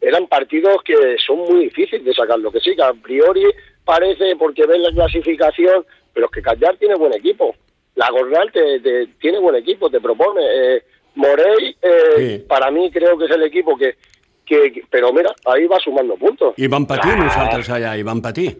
[0.00, 2.38] eran partidos que son muy difíciles de sacar.
[2.40, 3.44] Lo que sí, que a priori
[3.84, 7.54] parece, porque ves la clasificación, pero es que Kayak tiene buen equipo.
[7.94, 10.82] La Gornal te, te, tiene buen equipo, te propone.
[11.14, 12.44] Morey, eh, sí.
[12.48, 13.96] para mí creo que es el equipo que,
[14.44, 16.54] que, que, Pero mira, ahí va sumando puntos.
[16.56, 17.24] I van patir ah.
[17.24, 18.56] nosaltres allà, i van patir.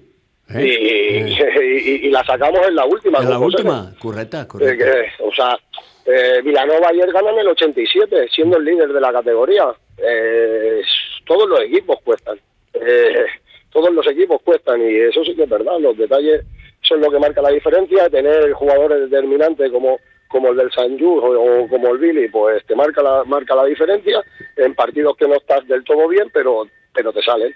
[0.55, 0.65] Eh?
[0.65, 2.03] Y, eh.
[2.03, 3.21] y, y, la sacamos en la última.
[3.21, 4.85] En la última, correcta, correcta.
[4.85, 5.59] Eh, o sea,
[6.05, 9.73] eh, Vilanova ayer gana en el 87, siendo el líder de la categoría.
[9.99, 10.83] Eh,
[11.25, 12.39] todos los equipos cuestan.
[12.75, 13.27] Eh,
[13.73, 15.79] todos los equipos cuestan y eso sí que es verdad.
[15.79, 16.45] Los detalles
[16.83, 18.11] son lo que marca la diferencia.
[18.11, 19.99] Tener jugadores determinantes como
[20.33, 23.55] como el del San Just o, o, como el Billy, pues te marca la, marca
[23.55, 24.25] la diferencia
[24.57, 27.55] en partidos que no estás del todo bien, pero pero te salen.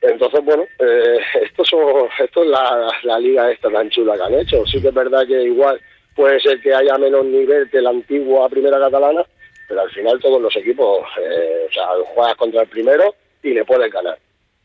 [0.00, 4.34] Entonces, bueno, eh, esto, son, esto es la, la liga esta tan chula que han
[4.34, 4.66] hecho.
[4.66, 5.80] Sí que es verdad que igual
[6.14, 9.24] puede ser que haya menos nivel que la antigua primera catalana,
[9.68, 13.64] pero al final todos los equipos, eh, o sea, juegas contra el primero y le
[13.64, 14.18] puedes ganar.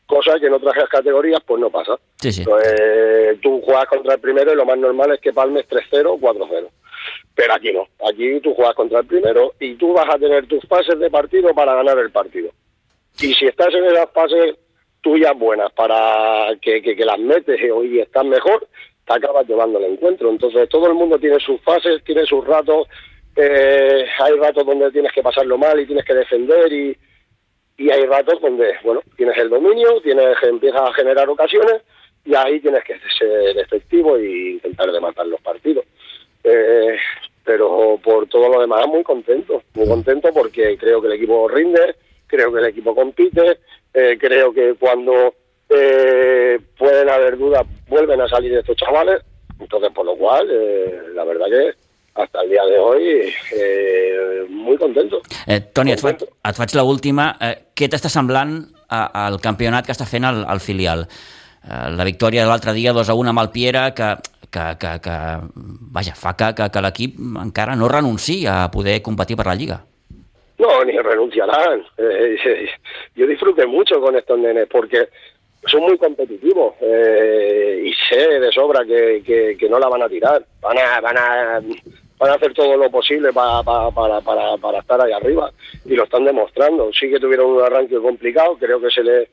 [0.06, 1.96] Cosa que en otras categorías pues no pasa.
[2.18, 2.42] Sí, sí.
[2.42, 6.18] Entonces, tú juegas contra el primero y lo más normal es que palmes 3-0 o
[6.18, 6.68] 4-0.
[7.40, 7.88] Pero aquí no.
[8.06, 11.54] Aquí tú juegas contra el primero y tú vas a tener tus fases de partido
[11.54, 12.50] para ganar el partido.
[13.22, 14.58] Y si estás en esas fases
[15.00, 18.68] tuyas buenas para que, que, las metes y estás mejor,
[19.08, 20.30] acabas llevando el encuentro.
[20.30, 22.90] Entonces todo el mundo tiene sus fases, tiene sus ratos,
[23.38, 26.98] eh, hay ratos donde tienes que pasarlo mal y tienes que defender y,
[27.78, 31.84] y hay ratos donde, bueno, tienes el dominio, tienes empiezas a generar ocasiones
[32.26, 35.86] y ahí tienes que ser efectivo e intentar de matar los partidos.
[36.44, 36.98] Eh,
[37.50, 41.96] pero por todo lo demás muy contento, muy contento porque creo que el equipo rinde,
[42.28, 43.58] creo que el equipo compite,
[43.92, 45.34] eh, creo que cuando
[45.68, 49.24] eh, pueden haber dudas, vuelven a salir estos chavales,
[49.60, 51.72] entonces por lo cual, eh, la verdad que
[52.22, 55.20] hasta el dia de hoy eh, muy contento.
[55.48, 57.32] Eh, Toni, et faig, et faig l'última.
[57.42, 58.60] Eh, què t'està semblant
[58.94, 61.08] al campionat que està fent el, el filial?
[61.64, 64.16] Eh, la victòria de l'altre dia 2 a 1 amb el Piera, que,
[64.52, 66.72] que, que, que fa que, que,
[67.54, 69.84] que no renunciï a poder competir per la Lliga.
[70.60, 71.80] No, ni renunciarán.
[71.98, 72.70] Eh, eh,
[73.16, 75.08] yo disfruté mucho con estos nenes porque
[75.66, 80.10] son muy competitivos eh, y sé de sobra que, que, que, no la van a
[80.10, 80.44] tirar.
[80.62, 81.62] Van a, van a,
[82.18, 85.50] van a hacer todo lo posible para, para, para, para estar ahí arriba
[85.86, 86.92] y lo están demostrando.
[86.92, 89.30] Sí que tuvieron un arranque complicado, creo que se le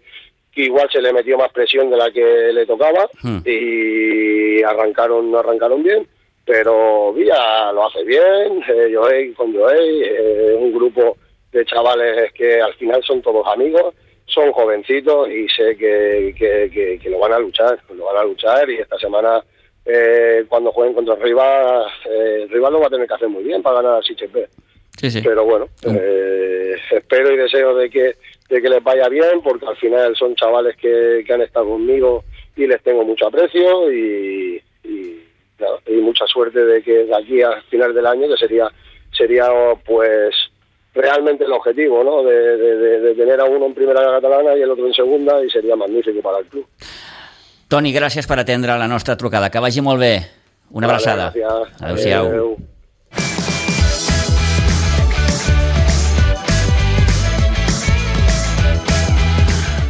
[0.57, 3.39] que igual se le metió más presión de la que le tocaba hmm.
[3.45, 6.07] y arrancaron arrancaron bien
[6.45, 11.19] pero Villa lo hace bien eh, Joey con Joey eh, un grupo
[11.53, 16.99] de chavales que al final son todos amigos son jovencitos y sé que, que, que,
[16.99, 19.45] que, lo van a luchar, lo van a luchar y esta semana
[19.89, 23.29] eh, cuando jueguen contra el rival, eh, el rival lo va a tener que hacer
[23.29, 24.37] muy bien para ganar al CHP.
[24.99, 25.21] Sí, sí.
[25.23, 28.17] Pero bueno, eh, espero y deseo de que,
[28.49, 32.25] de que les vaya bien porque al final son chavales que, que han estado conmigo
[32.57, 35.23] y les tengo mucho aprecio y, y,
[35.87, 38.71] y mucha suerte de que de aquí a final del año, que sería,
[39.13, 39.47] sería
[39.85, 40.35] pues
[40.95, 42.23] realmente el objetivo, ¿no?
[42.23, 45.51] De, de, de, tener a uno en primera catalana y el otro en segunda y
[45.51, 46.67] sería magnífico para el club.
[47.69, 49.51] Toni, gràcies per atendre la nostra trucada.
[49.51, 50.15] Que vagi molt bé.
[50.71, 51.33] Una vale, abraçada.
[51.83, 52.27] Adéu-siau.
[52.31, 52.76] Adéu.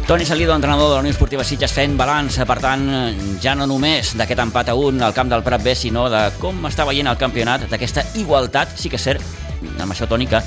[0.07, 2.85] Toni Salido, entrenador de la Unió Esportiva Sitges, fent balanç, per tant,
[3.43, 6.63] ja no només d'aquest empat a un al camp del Prat B, sinó de com
[6.69, 9.25] està veient el campionat, d'aquesta igualtat, sí que és cert,
[9.75, 10.39] amb això, Toni, que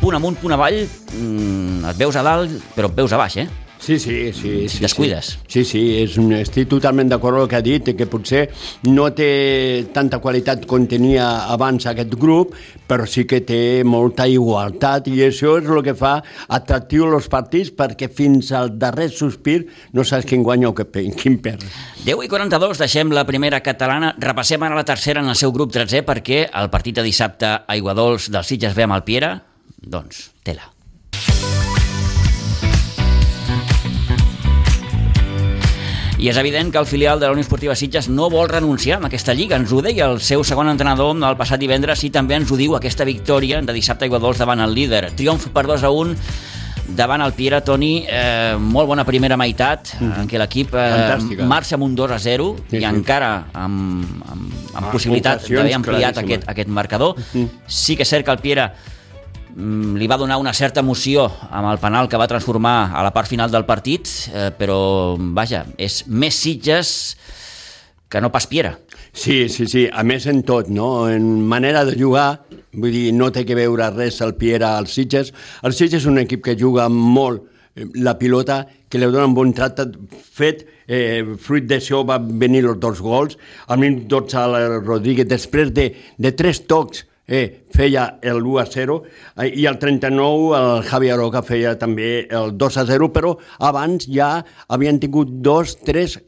[0.00, 3.46] punt amunt, punt avall, mm, et veus a dalt, però et veus a baix, eh?
[3.78, 4.68] Sí, sí, sí.
[4.68, 5.38] Si sí, descuides.
[5.48, 8.46] Sí, sí, és, estic totalment d'acord amb el que ha dit, que potser
[8.88, 12.54] no té tanta qualitat com tenia abans aquest grup,
[12.88, 16.16] però sí que té molta igualtat i això és el que fa
[16.48, 19.60] atractiu els partits perquè fins al darrer sospir
[19.92, 21.66] no saps quin guanya o quin perd.
[22.06, 25.74] 10 i 42, deixem la primera catalana, repassem ara la tercera en el seu grup
[25.74, 29.36] 13 perquè el partit de dissabte a Aiguadols del Sitges ve amb el Piera,
[29.82, 30.72] doncs, tela.
[36.16, 39.06] I és evident que el filial de la Unió Esportiva Sitges no vol renunciar a
[39.10, 39.58] aquesta lliga.
[39.60, 42.76] Ens ho deia el seu segon entrenador el passat divendres i també ens ho diu
[42.76, 45.10] aquesta victòria de dissabte a Iguadols davant el líder.
[45.16, 46.16] Triomf per 2 a 1
[46.96, 51.76] davant el Piera, Toni, eh, molt bona primera meitat, mm en què l'equip eh, marxa
[51.76, 52.84] amb un 2 a 0 sí, i sí.
[52.88, 57.18] encara amb, amb, amb ah, possibilitat d'haver ampliat aquest, aquest marcador.
[57.34, 57.66] Mm.
[57.66, 58.70] Sí que és cert que el Piera
[59.56, 63.30] li va donar una certa emoció amb el penal que va transformar a la part
[63.30, 66.90] final del partit, eh, però, vaja, és més Sitges
[68.12, 68.74] que no pas Piera.
[69.16, 71.08] Sí, sí, sí, a més en tot, no?
[71.08, 72.44] En manera de jugar,
[72.76, 75.32] vull dir, no té que veure res el Piera als Sitges.
[75.64, 79.34] El Sitges és un equip que juga molt eh, la pilota, que li dona un
[79.34, 79.88] bon tracte
[80.36, 83.40] fet, eh, fruit d'això va venir els dos gols,
[83.72, 88.66] al minut 12 al Rodríguez, després de, de tres tocs eh, feia el 1 a
[88.66, 89.02] 0
[89.42, 94.06] eh, i el 39 el Javi Aroca feia també el 2 a 0, però abans
[94.06, 96.20] ja havien tingut dos, tres,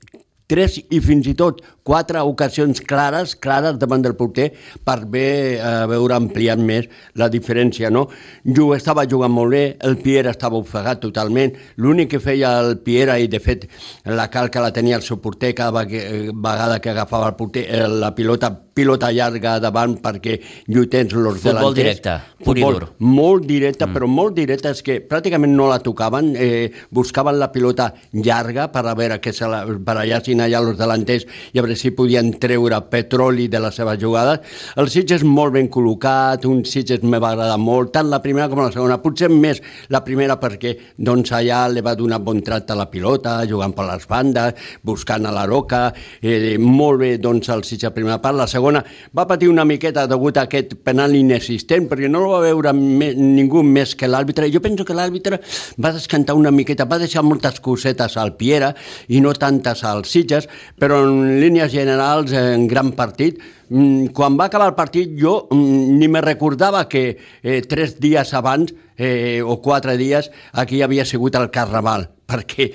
[0.49, 4.49] tres i fins i tot quatre ocasions clares, clares davant del porter
[4.85, 6.89] per bé eh, veure ampliat més
[7.21, 8.07] la diferència, no?
[8.45, 13.19] Jo estava jugant molt bé, el Pierre estava ofegat totalment, l'únic que feia el Pierre,
[13.21, 13.69] i de fet
[14.09, 18.15] la calca la tenia el seu porter cada vegada que agafava el porter, eh, la
[18.17, 20.39] pilota pilota llarga davant perquè
[20.71, 21.83] lluitens los Futbol delanters.
[21.83, 22.15] directe,
[22.45, 22.87] pur i dur.
[23.03, 23.97] Molt directe, mm.
[23.97, 28.85] però molt directe, és que pràcticament no la tocaven, eh, buscaven la pilota llarga per
[28.87, 32.81] a veure que se la barallassin allà els delanters i a veure si podien treure
[32.91, 34.45] petroli de les seves jugades.
[34.79, 38.63] El Sitges molt ben col·locat, un Sitges me va agradar molt, tant la primera com
[38.63, 42.79] la segona, potser més la primera perquè doncs allà li va donar bon tracte a
[42.79, 45.89] la pilota, jugant per les bandes, buscant a la roca,
[46.23, 50.07] eh, molt bé doncs el Sitges a primera part, la segona va patir una miqueta
[50.11, 54.51] degut a aquest penal inexistent, perquè no el va veure me, ningú més que l'àrbitre.
[54.53, 55.41] Jo penso que l'àrbitre
[55.81, 58.75] va descantar una miqueta, va deixar moltes cosetes al Piera
[59.09, 64.47] i no tantes als Sitges, però en línies generals, en gran partit, mm, quan va
[64.47, 69.63] acabar el partit jo mm, ni me recordava que eh, tres dies abans eh, o
[69.63, 72.67] quatre dies aquí havia sigut el Carnaval perquè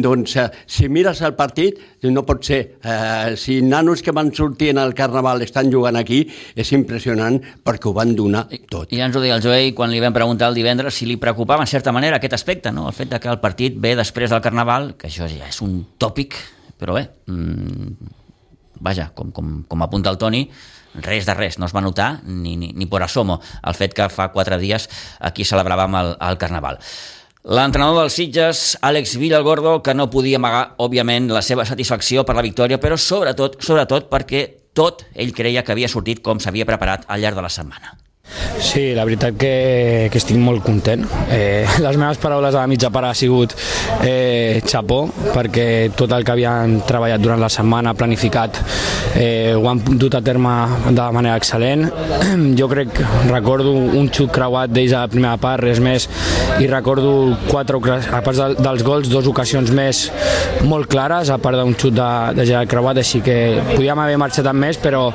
[0.00, 1.76] doncs, eh, si mires el partit
[2.08, 6.22] no pot ser, eh, si nanos que van sortir en el Carnaval estan jugant aquí
[6.56, 8.88] és impressionant perquè ho van donar tot.
[8.88, 11.18] I ja ens ho deia el Joey quan li vam preguntar el divendres si li
[11.20, 12.88] preocupava en certa manera aquest aspecte, no?
[12.88, 15.82] el fet de que el partit ve després del Carnaval, que això ja és un
[16.00, 16.38] tòpic,
[16.80, 18.12] però bé, mmm,
[18.80, 20.46] vaja, com, com, com apunta el Toni,
[20.94, 24.08] res de res, no es va notar ni, ni, ni por asomo el fet que
[24.12, 24.88] fa quatre dies
[25.20, 26.80] aquí celebràvem el, el Carnaval.
[27.42, 32.44] L'entrenador dels Sitges, Àlex Villalgordo, que no podia amagar, òbviament, la seva satisfacció per la
[32.46, 34.44] victòria, però sobretot, sobretot perquè
[34.78, 37.96] tot ell creia que havia sortit com s'havia preparat al llarg de la setmana.
[38.62, 41.02] Sí, la veritat que, que estic molt content.
[41.34, 43.52] Eh, les meves paraules a la mitja part ha sigut
[44.06, 45.02] eh, xapó,
[45.34, 48.60] perquè tot el que havien treballat durant la setmana, planificat,
[49.18, 50.54] eh, ho han dut a terme
[50.88, 51.90] de manera excel·lent.
[52.62, 56.08] Jo crec, recordo un xut creuat d'ells a la primera part, res més,
[56.62, 60.06] i recordo quatre, a part dels gols, dues ocasions més
[60.68, 62.08] molt clares, a part d'un xut de,
[62.38, 63.36] de Gerard Creuat, així que
[63.74, 65.08] podíem haver marxat amb més, però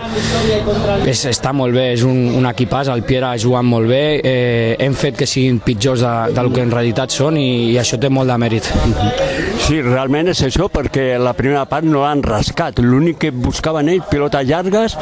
[1.08, 4.76] és, està molt bé, és un, un equipàs, el Piera ha jugat molt bé, eh,
[4.84, 8.12] hem fet que siguin pitjors de, del que en realitat són i, i això té
[8.12, 8.68] molt de mèrit.
[9.68, 12.78] Sí, realment és això, perquè la primera part no l'han rascat.
[12.80, 14.94] L'únic que buscaven ells, pilotes llargues,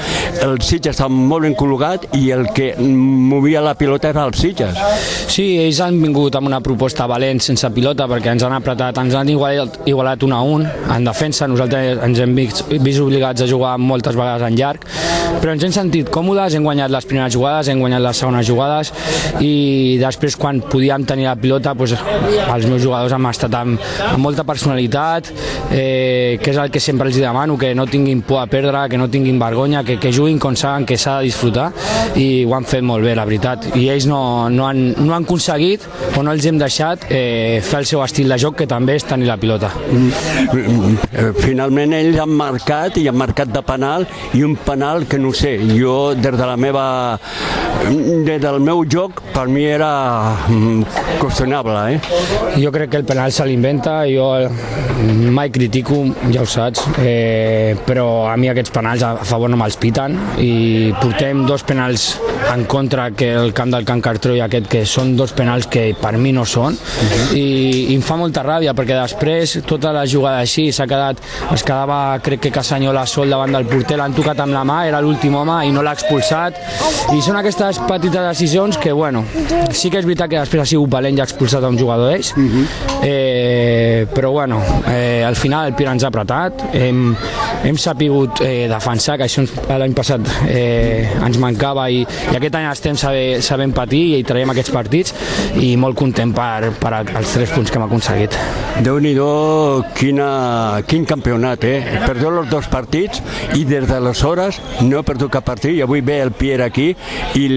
[0.42, 4.80] el Sitges estava molt ben col·locat i el que movia la pilota era el Sitges.
[5.30, 9.14] Sí, ells han vingut amb una proposta valent sense pilota perquè ens han apretat, ens
[9.14, 13.50] han igualat, igualat un a un en defensa, nosaltres ens hem vist, vist obligats a
[13.52, 14.90] jugar moltes vegades en llarg,
[15.44, 18.94] però ens hem sentit còmodes, hem guanyat les primeres jugades, hem guanyat les segones jugades
[19.46, 19.54] i
[20.02, 22.02] després quan podíem tenir la pilota doncs,
[22.48, 23.78] els meus jugadors han estat amb,
[24.10, 25.30] amb molta personalitat,
[25.72, 28.98] eh, que és el que sempre els demano, que no tinguin por a perdre, que
[28.98, 31.72] no tinguin vergonya, que, que juguin com saben que s'ha de disfrutar
[32.16, 33.70] i ho han fet molt bé, la veritat.
[33.76, 35.84] I ells no, no, han, no han aconseguit
[36.16, 39.08] o no els hem deixat eh, fer el seu estil de joc, que també és
[39.08, 39.72] tenir la pilota.
[41.44, 45.58] Finalment ells han marcat i han marcat de penal i un penal que no sé,
[45.76, 46.86] jo des de la meva
[48.26, 50.84] des del meu joc per mi era mm,
[51.20, 51.98] qüestionable eh?
[52.62, 54.30] jo crec que el penal se l'inventa jo
[55.36, 55.98] mai critico
[56.32, 60.94] ja ho saps eh, però a mi aquests penals a favor no me'ls piten i
[61.02, 62.14] portem dos penals
[62.54, 65.88] en contra que el camp del Can Cartró i aquest que són dos penals que
[66.00, 67.36] per mi no són -huh.
[67.36, 71.18] I, i em fa molta ràbia perquè després tota la jugada així s'ha quedat
[71.54, 75.02] es quedava crec que Casanyola sol davant del porter l'han tocat amb la mà, era
[75.02, 76.54] l'últim home i no l'ha expulsat
[77.14, 79.24] i són aquestes petites decisions que bueno,
[79.72, 82.12] sí que és veritat que després ha sigut valent i ha expulsat a un jugador
[82.12, 82.66] d'ells -huh.
[83.04, 87.16] eh, però bueno eh, al final el Pira ens ha apretat hem,
[87.66, 89.44] hem sapigut eh, defensar que això
[89.80, 94.54] l'any passat eh, ens mancava i, i aquest any estem saber, sabent patir i traiem
[94.54, 95.16] aquests partits
[95.62, 98.38] i molt content per, per els tres punts que hem aconseguit
[98.86, 99.16] déu nhi
[99.98, 100.30] quina,
[100.88, 101.80] quin campionat eh?
[102.06, 103.24] perdó els dos partits
[103.58, 106.92] i des d'aleshores no he perdut cap partit i avui ve el Pierre aquí
[107.40, 107.48] i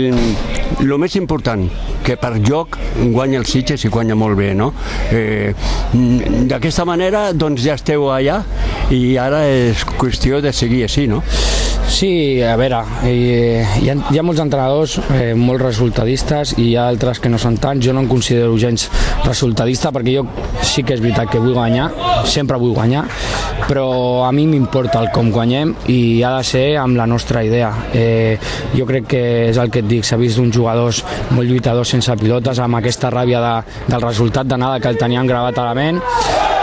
[0.78, 1.66] el més important
[2.06, 2.78] que per joc
[3.12, 4.70] guanya el Sitges i guanya molt bé no?
[5.12, 5.52] eh,
[5.92, 8.40] d'aquesta manera doncs ja esteu allà
[8.94, 11.22] i ara és qüestió de seguir així no?
[11.88, 16.74] Sí, a veure, eh, hi, ha, hi ha molts entrenadors eh, molt resultadistes i hi
[16.76, 17.80] ha altres que no són tant.
[17.82, 18.84] Jo no em considero gens
[19.24, 20.26] resultadista perquè jo
[20.62, 21.88] sí que és veritat que vull guanyar,
[22.28, 23.06] sempre vull guanyar,
[23.64, 23.88] però
[24.26, 27.72] a mi m'importa el com guanyem i ha de ser amb la nostra idea.
[27.96, 28.36] Eh,
[28.76, 31.00] jo crec que és el que et dic, s'ha vist uns jugadors
[31.32, 33.56] molt lluitadors sense pilotes amb aquesta ràbia de,
[33.88, 36.04] del resultat de nada que el tenien gravat a la ment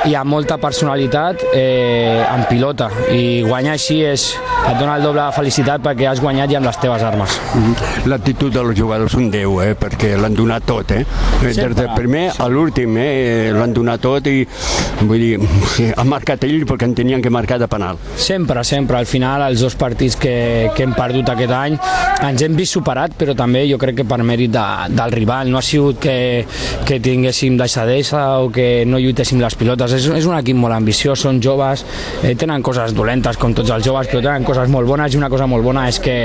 [0.05, 4.27] i amb molta personalitat eh, en pilota i guanyar així és,
[4.65, 7.39] et dona el doble de felicitat perquè has guanyat ja amb les teves armes.
[7.55, 7.75] Mhm.
[8.11, 9.73] L'actitud dels jugadors un 10, eh?
[9.79, 11.03] perquè l'han donat tot, eh?
[11.05, 11.47] Sempre.
[11.47, 13.51] Des del primer a l'últim, eh?
[13.55, 14.45] l'han donat tot i
[15.01, 15.39] vull dir,
[15.99, 17.99] han marcat ells perquè en tenien que marcar de penal.
[18.17, 18.97] Sempre, sempre.
[18.97, 20.35] Al final, els dos partits que,
[20.75, 21.77] que hem perdut aquest any
[22.25, 24.65] ens hem vist superat, però també jo crec que per mèrit de,
[24.95, 25.49] del rival.
[25.51, 26.45] No ha sigut que,
[26.85, 31.21] que tinguéssim deixadesa o que no lluitéssim les pilotes és, és un equip molt ambiciós,
[31.25, 31.85] són joves,
[32.21, 35.29] eh, tenen coses dolentes com tots els joves, però tenen coses molt bones i una
[35.31, 36.17] cosa molt bona és que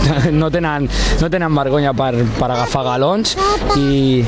[0.40, 0.88] no tenen,
[1.20, 3.36] no tenen vergonya per, per agafar galons
[3.76, 4.22] i,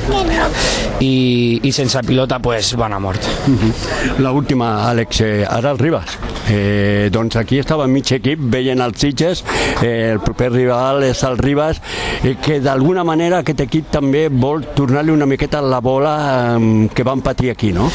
[1.01, 1.15] i,
[1.63, 3.31] i sense pilota pues, van a mort.
[4.21, 6.19] La última, Àlex, eh, ara el Ribas.
[6.51, 9.45] Eh, doncs aquí estava mig equip veient els Sitges,
[9.85, 11.79] eh, el proper rival és el Ribas,
[12.25, 16.17] eh, que d'alguna manera aquest equip també vol tornar-li una miqueta la bola
[16.59, 17.91] eh, que van patir aquí, no?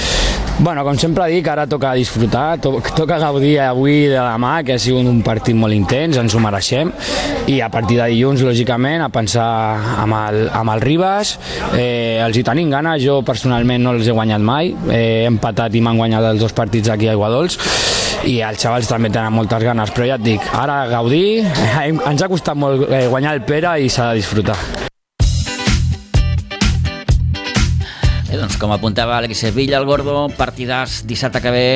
[0.57, 4.79] Bueno, com sempre dic, ara toca disfrutar, to toca gaudir avui de demà, que ha
[4.79, 6.93] sigut un partit molt intens, ens ho mereixem,
[7.51, 9.49] i a partir de dilluns, lògicament, a pensar
[10.05, 11.35] amb el, amb el Ribas,
[11.75, 15.75] eh, els hi tenim gana, jo personalment no els he guanyat mai, eh, he empatat
[15.75, 17.59] i m'han guanyat els dos partits aquí a Iguadols,
[18.23, 21.43] i els xavals també tenen moltes ganes, però ja et dic, ara gaudir,
[21.83, 24.84] ens ha costat molt eh, guanyar el Pere i s'ha de disfrutar.
[28.35, 31.67] Eh, doncs com apuntava Alex Sevilla, el Gordo, partidars dissabte que ve,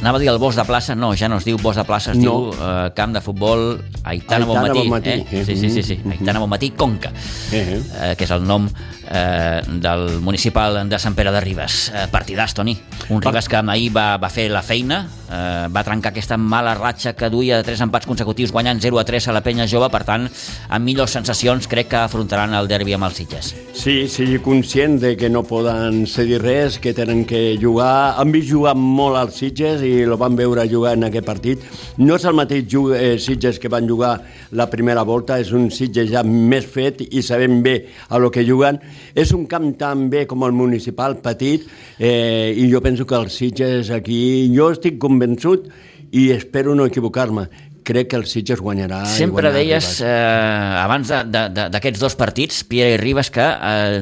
[0.00, 2.12] Anava a dir el Bos de Plaça, no, ja no es diu Bos de Plaça,
[2.12, 2.22] es no.
[2.22, 4.82] diu uh, Camp de Futbol Aitana, Aitana Bonmatí.
[4.84, 5.14] Bonmatí.
[5.32, 5.44] Eh?
[5.44, 5.96] Sí, sí, sí, sí.
[6.04, 7.80] Aitana Bonmatí Conca, uh -huh.
[7.80, 8.68] uh, que és el nom
[9.06, 11.90] uh, del municipal de Sant Pere de Ribes.
[11.90, 12.76] Uh, partidàs, Toni.
[13.10, 17.14] Un Ribes que ahir va, va fer la feina, uh, va trencar aquesta mala ratxa
[17.18, 20.02] que duia de tres empats consecutius guanyant 0 a 3 a la penya jove, per
[20.08, 20.28] tant,
[20.68, 23.52] amb millors sensacions crec que afrontaran el derbi amb els Sitges.
[23.76, 28.16] Sí, sigui conscient de que no poden cedir res, que tenen que jugar.
[28.20, 31.64] Han vist jugar molt als Sitges i el van veure jugar en aquest partit.
[31.98, 34.16] No és el mateix eh, Sitges que van jugar
[34.52, 37.76] la primera volta, és un Sitges ja més fet i sabem bé
[38.08, 38.80] a lo que juguen.
[39.14, 41.66] És un camp tan bé com el municipal, petit,
[41.98, 44.20] eh, i jo penso que els Sitges aquí...
[44.56, 45.68] Jo estic convençut
[46.16, 47.48] i espero no equivocar-me
[47.86, 49.04] crec que el Sitges guanyarà.
[49.06, 54.00] Sempre guanyarà deies, eh, abans d'aquests dos partits, Piera i Ribas, que eh,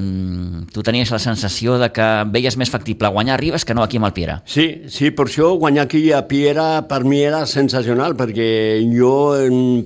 [0.72, 4.00] tu tenies la sensació de que veies més factible guanyar a Ribas que no aquí
[4.00, 4.38] amb el Piera.
[4.48, 8.48] Sí, sí, per això guanyar aquí a Piera per mi era sensacional, perquè
[8.88, 9.34] jo,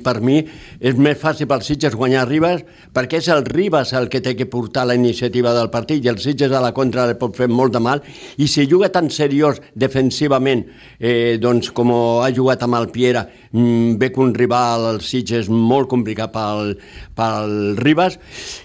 [0.04, 0.38] per mi,
[0.78, 2.62] és més fàcil pel Sitges guanyar a Ribas,
[2.94, 6.22] perquè és el Ribas el que té que portar la iniciativa del partit i el
[6.22, 8.04] Sitges a la contra li pot fer molt de mal,
[8.38, 10.66] i si juga tan seriós defensivament,
[10.98, 11.90] eh, doncs com
[12.22, 16.74] ha jugat amb el Piera, mm, ve un rival, el Sitges, molt complicat pel,
[17.16, 18.18] pel Ribas,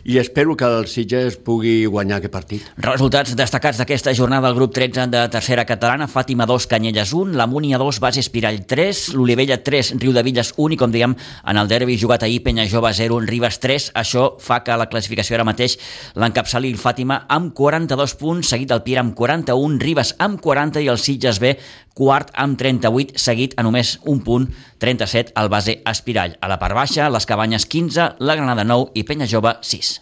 [0.04, 2.66] i espero que el Sitges pugui guanyar aquest partit.
[2.84, 7.48] Resultats destacats d'aquesta jornada del grup 13 de tercera catalana, Fàtima 2, Canyelles 1, la
[7.48, 11.62] Múnia 2, Base Espirall 3, l'Olivella 3, Riu de Villes 1 i com dèiem en
[11.62, 15.48] el derbi jugat ahir Penya Jove 0, Ribas 3, això fa que la classificació ara
[15.48, 15.78] mateix
[16.20, 20.90] l'encapçali el Fàtima amb 42 punts, seguit el Piera amb 41, Ribas amb 40 i
[20.92, 21.56] el Sitges B
[21.94, 24.50] quart amb 38, seguit a només un punt,
[24.84, 26.38] 37 al base Espirall.
[26.42, 30.00] A la part baixa, les Cabanyes 15, la Granada 9 i Penya Jove 6.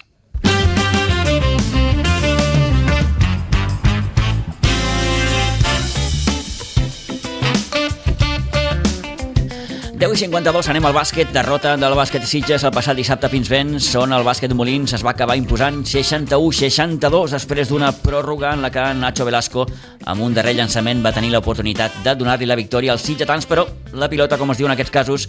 [10.01, 11.29] 10 i 52, anem al bàsquet.
[11.29, 13.85] Derrota del bàsquet Sitges el passat dissabte fins vents.
[13.93, 18.81] Són el bàsquet Molins es va acabar imposant 61-62 després d'una pròrroga en la que
[18.97, 19.67] Nacho Velasco,
[20.09, 24.09] amb un darrer llançament, va tenir l'oportunitat de donar-li la victòria als sitgetans, però la
[24.09, 25.27] pilota, com es diu en aquests casos,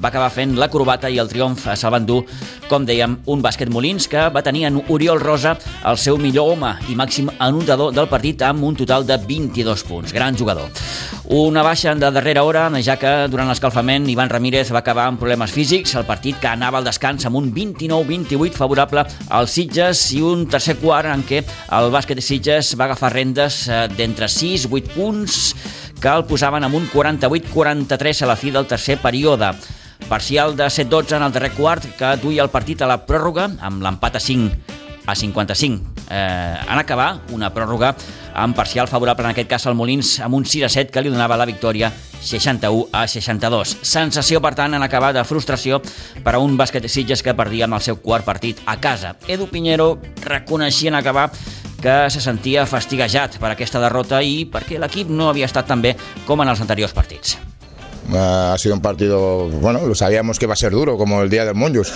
[0.00, 2.08] va acabar fent la corbata i el triomf se'l van
[2.68, 6.72] com dèiem, un bàsquet Molins que va tenir en Oriol Rosa el seu millor home
[6.88, 10.16] i màxim anotador del partit amb un total de 22 punts.
[10.16, 10.72] Gran jugador.
[11.28, 15.50] Una baixa de darrera hora, ja que durant l'escalfament Ivan Ramírez va acabar amb problemes
[15.50, 19.02] físics, el partit que anava al descans amb un 29-28 favorable
[19.34, 21.40] als Sitges i un tercer quart en què
[21.74, 25.40] el bàsquet de Sitges va agafar rendes eh, d'entre 6-8 punts
[25.98, 29.50] que el posaven amb un 48-43 a la fi del tercer període.
[30.06, 33.82] Parcial de 7-12 en el darrer quart que duia el partit a la pròrroga amb
[33.82, 36.06] l'empat a 5 a 55.
[36.06, 37.96] Eh, en acabar una pròrroga
[38.34, 41.12] amb parcial favorable en aquest cas al Molins amb un 6 a 7 que li
[41.12, 43.76] donava la victòria 61 a 62.
[43.82, 45.80] Sensació, per tant, en acabar de frustració
[46.24, 49.14] per a un bàsquet Sitges que perdia amb el seu quart partit a casa.
[49.28, 49.94] Edu Pinheiro
[50.26, 51.30] reconeixia en acabar
[51.84, 55.94] que se sentia fastiguejat per aquesta derrota i perquè l'equip no havia estat tan bé
[56.26, 57.36] com en els anteriors partits.
[58.12, 61.44] ha sido un partido, bueno, lo sabíamos que va a ser duro, como el día
[61.44, 61.92] del Monjus.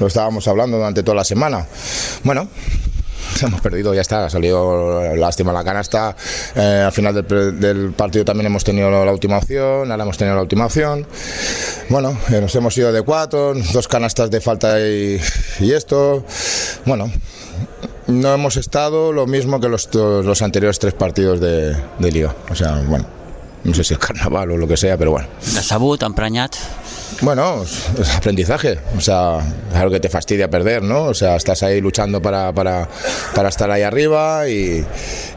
[0.00, 1.66] Lo estábamos hablando durante toda la semana.
[2.24, 2.48] Bueno,
[3.42, 6.16] hemos perdido, ya está, ha salido lástima la canasta.
[6.54, 10.42] Eh, al final del, partido también hemos tenido la última opción, ahora hemos tenido la
[10.42, 11.06] última opción.
[11.88, 15.20] Bueno, eh, nos hemos ido de cuatro, dos canastas de falta y,
[15.60, 16.24] esto.
[16.84, 17.10] Bueno,
[18.06, 22.34] no hemos estado lo mismo que los, los anteriores tres partidos de, de Liga.
[22.50, 23.06] O sea, bueno,
[23.64, 25.28] no sé si el carnaval o lo que sea, pero bueno.
[25.54, 26.54] Decebut, emprenyat?
[27.22, 29.38] Bueno, es aprendizaje, o sea,
[29.70, 31.04] es algo que te fastidia perder, ¿no?
[31.04, 32.88] O sea, estás ahí luchando para, para,
[33.34, 34.84] para estar ahí arriba y,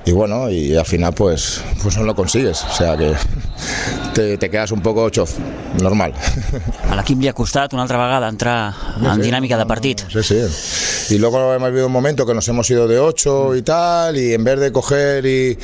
[0.05, 3.13] y, bueno, y al final pues, pues no lo consigues, o sea que
[4.13, 5.37] te, te quedas un poco chof,
[5.81, 6.13] normal.
[6.89, 10.03] A l'equip li ha costat una altra vegada entrar en sí, dinàmica de partit.
[10.09, 11.15] Sí, sí.
[11.15, 14.33] Y luego hemos vivido un momento que nos hemos ido de 8 y tal, y
[14.33, 15.57] en vez de coger y,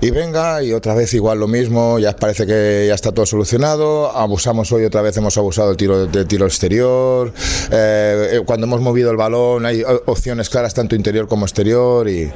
[0.00, 4.10] y venga, y otra vez igual lo mismo, ya parece que ya está todo solucionado,
[4.14, 7.32] abusamos hoy, otra vez hemos abusado del tiro, del tiro exterior,
[7.70, 12.30] eh, eh cuando hemos movido el balón hay opciones claras tanto interior como exterior y,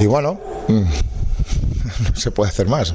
[0.00, 0.40] y bueno...
[0.68, 0.84] Mmm
[1.88, 2.94] no se puede hacer más.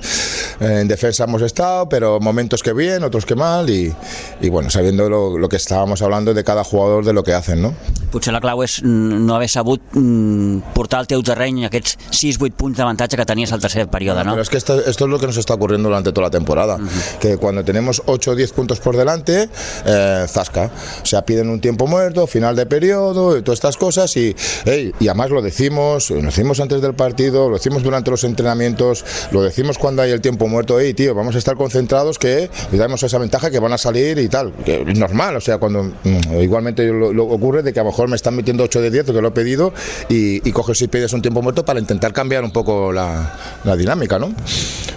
[0.60, 3.94] En defensa hemos estado, pero momentos que bien, otros que mal, y,
[4.42, 7.62] y bueno, sabiendo lo, lo, que estábamos hablando de cada jugador, de lo que hacen,
[7.62, 7.74] no?
[8.14, 12.78] Potser la clau és no haver sabut mm, portar al teu terreny aquests 6-8 punts
[12.78, 14.36] d'avantatge que tenies al tercer període, ¿no?
[14.38, 16.76] Pero es que esto, esto, es lo que nos está ocurriendo durante toda la temporada,
[16.76, 17.18] uh -huh.
[17.18, 19.50] que cuando tenemos 8 o 10 puntos por delante,
[19.86, 20.70] eh, zasca,
[21.02, 24.36] o sea, piden un tiempo muerto, final de periodo, y todas estas cosas, y,
[24.66, 28.83] hey, y además lo decimos, lo decimos antes del partido, lo decimos durante los entrenamientos,
[29.32, 33.04] lo decimos cuando hay el tiempo muerto, y tío, vamos a estar concentrados que damos
[33.04, 36.42] esa ventaja que van a salir y tal, que es normal, o sea, cuando mm,
[36.42, 39.06] igualmente lo, lo, ocurre de que a lo mejor me están metiendo 8 de 10,
[39.06, 39.74] que lo he pedido,
[40.10, 43.76] y, y coges y pides un tiempo muerto para intentar cambiar un poco la, la
[43.76, 44.34] dinámica, ¿no?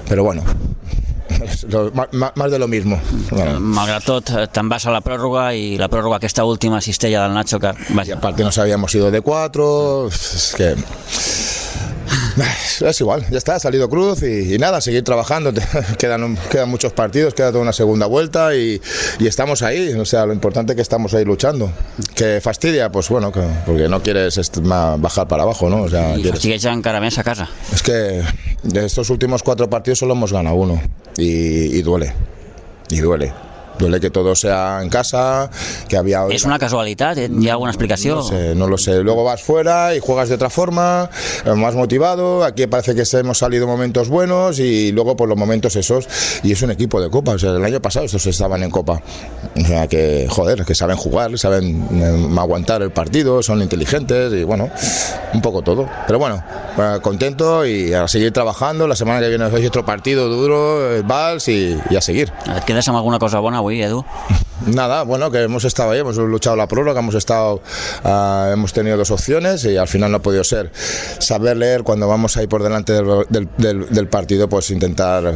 [0.08, 0.42] Pero bueno,
[2.34, 3.00] más de lo mismo.
[3.30, 3.60] Bueno.
[3.60, 7.60] Malgrat tot, te'n vas a la pròrroga i la pròrroga aquesta última cistella del Nacho
[7.60, 7.72] que...
[7.90, 8.08] Vaja.
[8.08, 10.74] Y aparte nos habíamos ido de cuatro, es que
[12.80, 15.52] Es igual, ya está, ha salido cruz y, y nada, seguir trabajando.
[15.98, 18.80] quedan, quedan muchos partidos, queda toda una segunda vuelta y,
[19.18, 19.94] y, estamos ahí.
[19.94, 21.70] O sea, lo importante es que estamos ahí luchando.
[22.14, 22.90] ¿Que fastidia?
[22.92, 24.38] Pues bueno, que, porque no quieres
[24.98, 25.82] bajar para abajo, ¿no?
[25.82, 26.64] O sea, y quieres...
[26.66, 27.48] encara més a casa.
[27.72, 28.22] Es que
[28.62, 30.80] de estos últimos cuatro partidos solo hemos ganado uno
[31.16, 32.12] y, y duele.
[32.90, 33.45] Y duele
[33.78, 35.50] duele que todo sea en casa,
[35.88, 36.26] que había...
[36.30, 37.16] ¿Es una casualidad?
[37.18, 38.18] ¿Hay alguna explicación?
[38.18, 39.02] No sé, no lo sé.
[39.02, 41.10] Luego vas fuera y juegas de otra forma,
[41.44, 45.76] eh, más motivado, aquí parece que hemos salido momentos buenos y luego por los momentos
[45.76, 46.08] esos,
[46.42, 49.00] y es un equipo de Copa, o sea, el año pasado estos estaban en Copa,
[49.56, 54.44] o sea que, joder, que saben jugar, saben eh, aguantar el partido, son inteligentes y
[54.44, 54.70] bueno,
[55.32, 55.88] un poco todo.
[56.06, 56.42] Pero bueno,
[56.78, 61.02] eh, contento y a seguir trabajando, la semana que viene hay otro partido duro, el
[61.02, 62.32] Vals y, y a seguir.
[62.86, 64.04] Amb alguna cosa bona avui, Edu?
[64.64, 67.62] Nada, bueno, que hemos estado ahí, hemos luchado la prórroga, hemos estado,
[68.04, 70.72] uh, hemos tenido dos opciones y al final no ha podido ser.
[71.18, 75.34] Saber leer cuando vamos ahí por delante del, del, del, del partido, pues intentar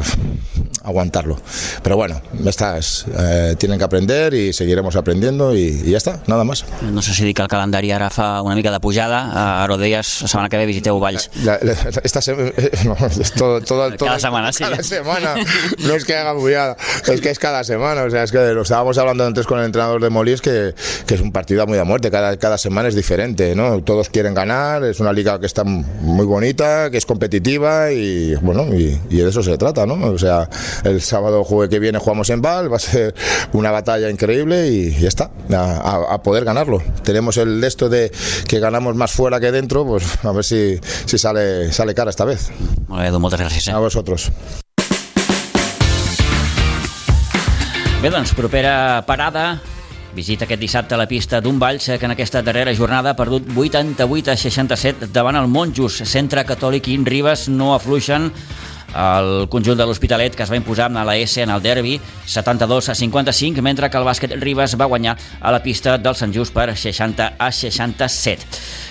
[0.83, 1.39] aguantarlo.
[1.83, 5.99] Pero bueno, ya está, es, eh, tienen que aprender y seguiremos aprendiendo y, y, ya
[5.99, 6.65] está, nada más.
[6.83, 9.79] No sé si dir que el calendari ara fa una mica de pujada, ara ho
[9.79, 11.31] deies, la setmana que ve visiteu Valls.
[11.45, 12.53] La, la, esta semana,
[12.85, 14.65] no, es todo, todo, todo, cada semana, sí.
[14.65, 15.35] Cada semana,
[15.79, 18.63] no es que haga pujada, es que es cada semana, o sea, es que lo
[18.63, 20.75] estábamos hablando antes con el entrenador de Molís, que,
[21.07, 23.83] que es un partido muy a muerte, cada, cada semana es diferente, ¿no?
[23.83, 28.67] Todos quieren ganar, es una liga que está muy bonita, que es competitiva y bueno,
[28.75, 29.95] y, y de eso se trata, ¿no?
[30.13, 30.49] O sea,
[30.85, 33.15] el sábado que viene jugamos en Val, va a ser
[33.53, 36.83] una batalla increíble y ya está, a, a poder ganarlo.
[37.03, 38.11] Tenemos el esto de
[38.47, 42.25] que ganamos más fuera que dentro, pues a ver si, si sale, sale cara esta
[42.25, 42.51] vez.
[42.89, 43.69] Bé, Edu, moltes gràcies.
[43.69, 43.73] Eh?
[43.73, 44.31] A vosotros.
[48.01, 49.61] Bé, doncs, propera parada,
[50.11, 54.33] Visita aquest dissabte la pista d'un Valls que en aquesta darrera jornada ha perdut 88
[54.33, 56.01] a 67 davant el Monjos.
[56.09, 58.27] Centre Catòlic i Ribes no afluixen
[58.95, 62.89] el conjunt de l'Hospitalet que es va imposar a la S en el derbi 72
[62.89, 66.55] a 55, mentre que el bàsquet Ribes va guanyar a la pista del Sant Just
[66.55, 68.47] per 60 a 67.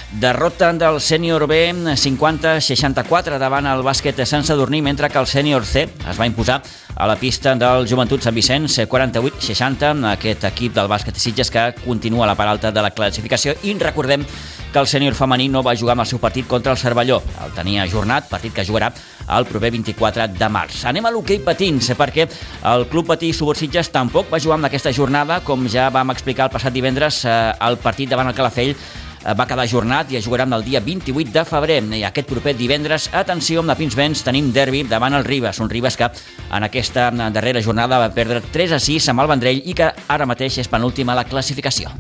[0.09, 5.85] Derrota del sènior B 50-64 davant el bàsquet Sant Sadurní, mentre que el sènior C
[5.85, 6.63] es va imposar
[6.95, 12.25] a la pista del Joventut Sant Vicenç 48-60, aquest equip del bàsquet Sitges que continua
[12.25, 14.25] a la part alta de la classificació i recordem
[14.73, 17.19] que el sènior femení no va jugar amb el seu partit contra el Cervelló.
[17.43, 18.91] El tenia ajornat, partit que jugarà
[19.37, 20.83] el proper 24 de març.
[20.89, 22.27] Anem a l'hoquei patins, perquè
[22.71, 26.55] el Club Patí Subursitges tampoc va jugar amb aquesta jornada, com ja vam explicar el
[26.55, 28.75] passat divendres, eh, el partit davant el Calafell
[29.19, 31.81] va quedar ajornat i es jugarà el dia 28 de febrer.
[31.97, 35.97] I aquest proper divendres, atenció, amb la Pinsbens tenim derbi davant el Ribes, un Ribes
[35.97, 36.09] que
[36.51, 40.25] en aquesta darrera jornada va perdre 3 a 6 amb el Vendrell i que ara
[40.29, 41.91] mateix és penúltima a la classificació.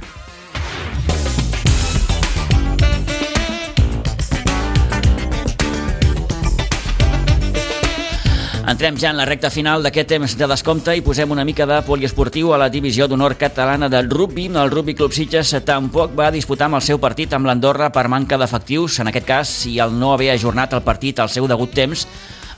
[8.69, 11.79] Entrem ja en la recta final d'aquest temps de descompte i posem una mica de
[11.87, 14.45] poliesportiu a la divisió d'honor catalana del rugby.
[14.45, 18.37] El Rugby Club Sitges tampoc va disputar amb el seu partit amb l'Andorra per manca
[18.37, 18.99] d'efectius.
[19.01, 22.05] En aquest cas, si el no haver ajornat el partit al seu degut temps,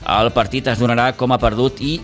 [0.04, 1.94] el partit es donarà com a perdut i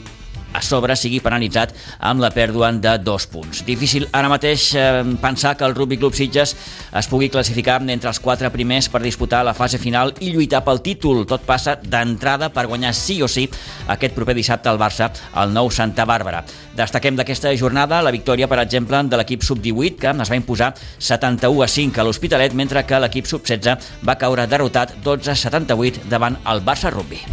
[0.52, 3.62] a sobre sigui penalitzat amb la pèrdua de dos punts.
[3.66, 6.54] Difícil ara mateix eh, pensar que el Rugby Club Sitges
[6.98, 10.82] es pugui classificar entre els quatre primers per disputar la fase final i lluitar pel
[10.82, 11.24] títol.
[11.28, 13.48] Tot passa d'entrada per guanyar sí o sí
[13.88, 16.44] aquest proper dissabte al Barça, al nou Santa Bàrbara.
[16.78, 21.64] Destaquem d'aquesta jornada la victòria, per exemple, de l'equip sub-18, que es va imposar 71
[21.64, 26.38] a 5 a l'Hospitalet, mentre que l'equip sub-16 va caure derrotat 12 a 78 davant
[26.46, 27.24] el Barça Rugby.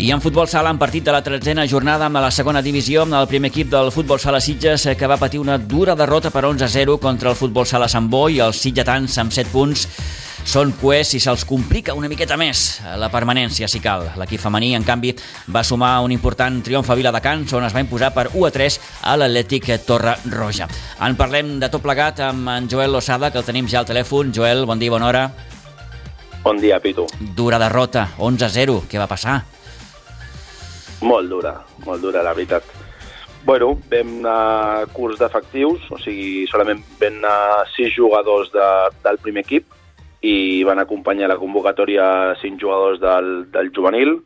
[0.00, 3.26] I en futbol sala, en partit de la tretzena jornada amb la segona divisió, el
[3.28, 7.28] primer equip del futbol sala Sitges que va patir una dura derrota per 11-0 contra
[7.28, 9.82] el futbol sala Sant Boi i els sitgetans amb 7 punts
[10.48, 14.06] són coers i se'ls complica una miqueta més la permanència, si cal.
[14.16, 15.12] L'equip femení, en canvi,
[15.52, 18.80] va sumar un important triomf a Viladecans, on es va imposar per 1 a 3
[19.04, 20.70] a l'Atlètic Torre Roja.
[21.04, 24.32] En parlem de tot plegat amb en Joel Lozada, que el tenim ja al telèfon.
[24.32, 25.28] Joel, bon dia, bona hora.
[26.40, 27.04] Bon dia, Pitu.
[27.36, 28.86] Dura derrota, 11-0.
[28.88, 29.42] Què va passar?
[31.00, 31.54] Molt dura,
[31.86, 32.64] molt dura, la veritat.
[33.44, 38.66] Bueno, vam anar curs d'efectius, o sigui, solament vam anar sis jugadors de,
[39.04, 39.78] del primer equip
[40.20, 44.18] i van acompanyar la convocatòria cinc jugadors del, del juvenil,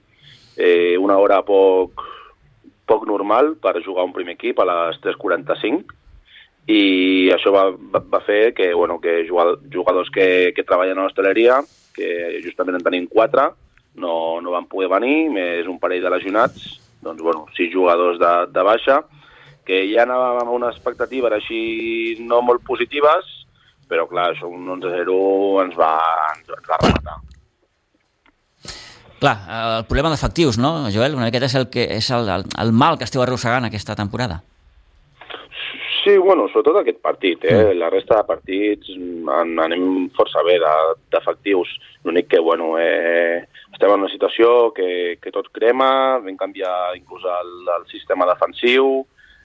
[0.56, 2.02] eh, una hora poc,
[2.90, 5.94] poc normal per jugar un primer equip a les 3.45
[6.74, 11.60] i això va, va, va fer que, bueno, que jugadors que, que treballen a l'hostaleria,
[11.94, 13.52] que justament en tenim quatre,
[13.94, 16.64] no, no van poder venir, més un parell de lesionats,
[17.04, 19.02] doncs, bueno, sis jugadors de, de baixa,
[19.64, 21.60] que ja anàvem amb unes expectatives així
[22.20, 23.28] no molt positives,
[23.88, 25.14] però clar, això un 11-0
[25.64, 25.92] ens va,
[26.34, 27.20] ens, ens va rematar.
[29.24, 31.14] Clar, el problema d'efectius, no, Joel?
[31.16, 34.42] Una miqueta és el, que, és el, el, el mal que esteu arrossegant aquesta temporada.
[36.04, 37.46] Sí, bueno, sobretot aquest partit.
[37.48, 37.54] Eh?
[37.54, 37.78] Mm.
[37.80, 41.70] La resta de partits en, anem força bé d'efectius.
[42.04, 47.26] L'únic que, bueno, eh, estem en una situació que, que tot crema, vam canviar inclús
[47.26, 49.02] el, el sistema defensiu,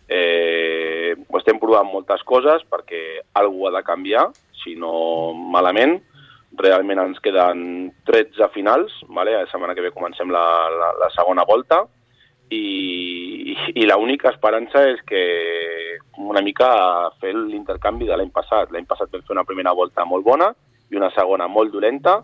[0.10, 3.02] eh, estem provant moltes coses perquè
[3.42, 4.30] algú ha de canviar,
[4.64, 6.00] si no malament.
[6.60, 9.36] Realment ens queden 13 finals, vale?
[9.38, 11.84] la setmana que ve comencem la, la, la segona volta,
[12.50, 15.22] i, i l'única esperança és que
[16.18, 16.70] una mica
[17.22, 18.74] fer l'intercanvi de l'any passat.
[18.74, 20.50] L'any passat vam fer una primera volta molt bona
[20.90, 22.18] i una segona molt dolenta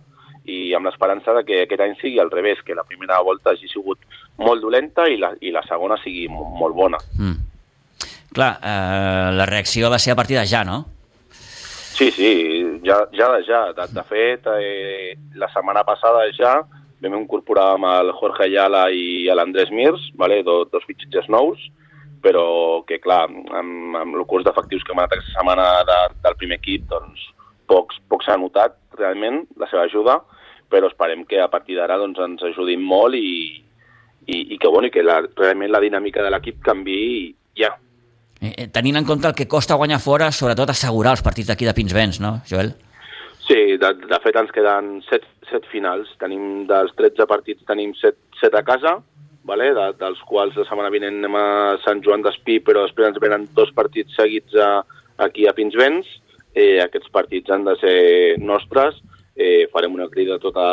[0.45, 3.69] i amb l'esperança de que aquest any sigui al revés, que la primera volta hagi
[3.71, 3.99] sigut
[4.37, 6.99] molt dolenta i la, i la segona sigui molt bona.
[7.19, 7.37] Mm.
[8.35, 10.83] Clar, eh, la reacció va ser a partir de ja, no?
[11.95, 12.31] Sí, sí,
[12.83, 13.61] ja, ja de ja.
[13.73, 16.57] De, de fet, eh, la setmana passada ja
[16.99, 20.41] vam incorporar amb el Jorge Ayala i l'Andrés Mirs, vale?
[20.43, 21.61] dos, dos fitxatges nous,
[22.25, 26.37] però que, clar, amb, amb el curs d'efectius que hem anat aquesta setmana de, del
[26.41, 27.29] primer equip, doncs
[27.69, 30.19] pocs, pocs s'ha notat realment la seva ajuda,
[30.69, 33.61] però esperem que a partir d'ara doncs, ens ajudin molt i,
[34.25, 37.71] i, i que, bueno, i que la, realment la dinàmica de l'equip canvi ja.
[38.41, 41.67] Eh, eh, tenint en compte el que costa guanyar fora, sobretot assegurar els partits d'aquí
[41.67, 42.73] de Pinsbens, no, Joel?
[43.45, 46.09] Sí, de, de fet ens queden set, set finals.
[46.21, 48.97] Tenim dels 13 partits tenim set, set a casa,
[49.45, 49.69] vale?
[49.77, 51.47] de, dels quals la setmana vinent anem a
[51.85, 54.69] Sant Joan d'Espí, però després ens venen dos partits seguits a,
[55.21, 56.09] aquí a Pinsbens.
[56.55, 57.97] Eh, aquests partits han de ser
[58.41, 58.97] nostres.
[59.35, 60.67] Eh, farem una crida a, tota,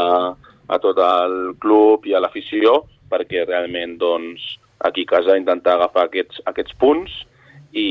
[0.69, 4.45] a tot el club i a l'afició perquè realment doncs,
[4.87, 7.13] aquí a casa intentar agafar aquests, aquests punts
[7.73, 7.89] i,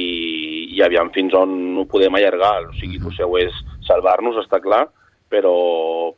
[0.76, 2.70] i aviam fins on ho podem allargar.
[2.70, 3.56] O sigui, el seu és
[3.88, 4.86] salvar-nos, està clar,
[5.32, 5.56] però,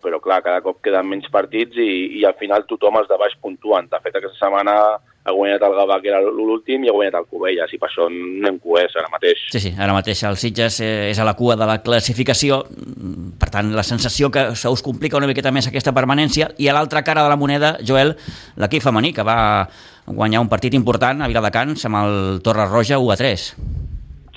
[0.04, 3.36] però clar, cada cop queden menys partits i, i al final tothom els de baix
[3.42, 3.90] puntuen.
[3.92, 4.78] De fet, aquesta setmana
[5.24, 8.08] ha guanyat el Gavà, que era l'últim, i ha guanyat el Covelles, i per això
[8.10, 9.46] anem coers ara mateix.
[9.54, 12.64] Sí, sí, ara mateix el Sitges eh, és a la cua de la classificació,
[13.40, 16.76] per tant, la sensació que se us complica una miqueta més aquesta permanència, i a
[16.76, 18.18] l'altra cara de la moneda, Joel,
[18.60, 19.40] l'equip femení, que va
[20.06, 23.50] guanyar un partit important a Viladecans amb el Torre Roja 1 a 3.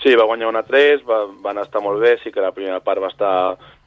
[0.07, 3.03] Sí, va guanyar una 3, va, van estar molt bé, sí que la primera part
[3.03, 3.31] va estar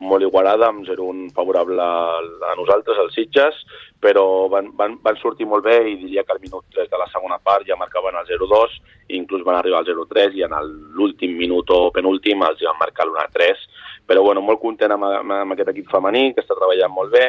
[0.03, 3.61] molt igualada, amb 0-1 favorable a, nosaltres, als Sitges,
[4.03, 7.07] però van, van, van sortir molt bé i diria que al minut 3 de la
[7.13, 8.75] segona part ja marcaven el 0-2,
[9.07, 10.57] i inclús van arribar al 0-3 i en
[10.99, 13.63] l'últim minut o penúltim els van marcar l'1-3.
[14.11, 17.27] Però bueno, molt content amb, amb, amb aquest equip femení, que està treballant molt bé.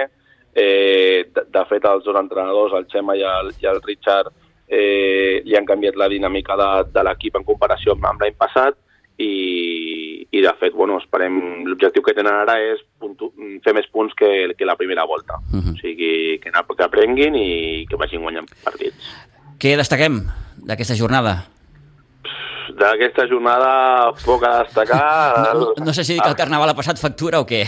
[0.50, 4.34] Eh, de, de fet, els dos entrenadors, el Xema i el, i el Richard,
[4.70, 8.78] eh, li han canviat la dinàmica de, de l'equip en comparació amb l'any passat
[9.20, 11.36] i, i de fet, bueno, esperem,
[11.68, 13.32] l'objectiu que tenen ara és puntu,
[13.64, 15.36] fer més punts que, que la primera volta.
[15.52, 15.74] Uh -huh.
[15.74, 19.10] O sigui, que, que aprenguin i que vagin guanyant partits.
[19.58, 20.22] Què destaquem
[20.56, 21.44] d'aquesta jornada?
[22.78, 23.70] D'aquesta jornada
[24.24, 25.54] poc a destacar.
[25.58, 27.64] No, no sé si que el carnaval ha passat factura o què.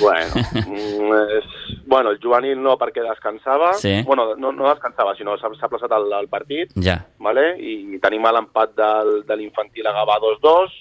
[0.00, 1.48] Bueno, mm, és,
[1.84, 3.74] bueno, el juvenil no perquè descansava.
[3.78, 4.00] Sí.
[4.06, 6.72] Bueno, no, no descansava, sinó s'ha plaçat el, el partit.
[6.80, 6.96] Ja.
[7.20, 7.52] Vale?
[7.60, 10.78] I tenim l'empat de l'infantil a Gavà 2-2,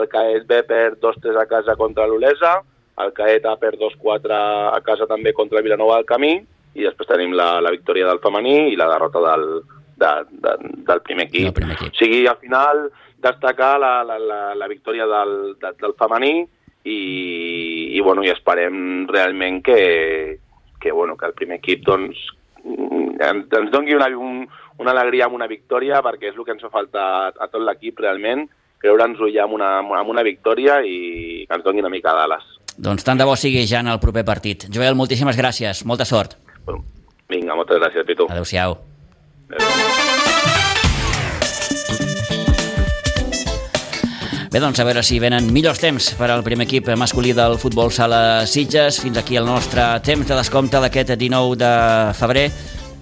[0.00, 2.56] el Caet B per 2-3 a casa contra l'Olesa,
[3.04, 4.34] el Caet A per 2-4
[4.72, 6.34] a casa també contra Vilanova del Camí,
[6.74, 9.44] i després tenim la, la victòria del femení i la derrota del,
[9.96, 10.54] de, de,
[10.88, 11.48] del primer equip.
[11.48, 11.94] Del primer equip.
[11.94, 12.84] O sigui, al final,
[13.24, 16.34] destacar la, la, la, la victòria del, de, del femení
[16.84, 16.98] i,
[17.96, 20.38] i, bueno, i esperem realment que,
[20.80, 22.20] que, bueno, que el primer equip doncs,
[22.64, 24.44] ens, ens doni una, un,
[24.78, 27.64] una alegria amb una victòria perquè és el que ens fa falta a, a tot
[27.64, 28.46] l'equip realment,
[28.84, 32.50] creure'ns-ho ja amb una, amb una victòria i que ens doni una mica d'ales.
[32.74, 34.66] Doncs tant de bo sigui ja en el proper partit.
[34.74, 36.36] Joel, moltíssimes gràcies, molta sort.
[37.30, 38.26] Vinga, moltes gràcies, Pitu.
[38.28, 38.76] Adéu-siau.
[44.54, 47.90] Bé, doncs a veure si venen millors temps per al primer equip masculí del futbol
[47.90, 49.00] sala Sitges.
[49.02, 51.72] Fins aquí el nostre temps de descompte d'aquest 19 de
[52.14, 52.46] febrer.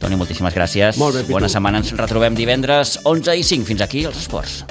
[0.01, 0.97] Toni, moltíssimes gràcies.
[0.97, 1.37] Molt bé, Pitu.
[1.37, 1.85] Bona setmana.
[1.85, 3.69] Ens retrobem divendres 11 i 5.
[3.69, 4.63] Fins aquí els esports.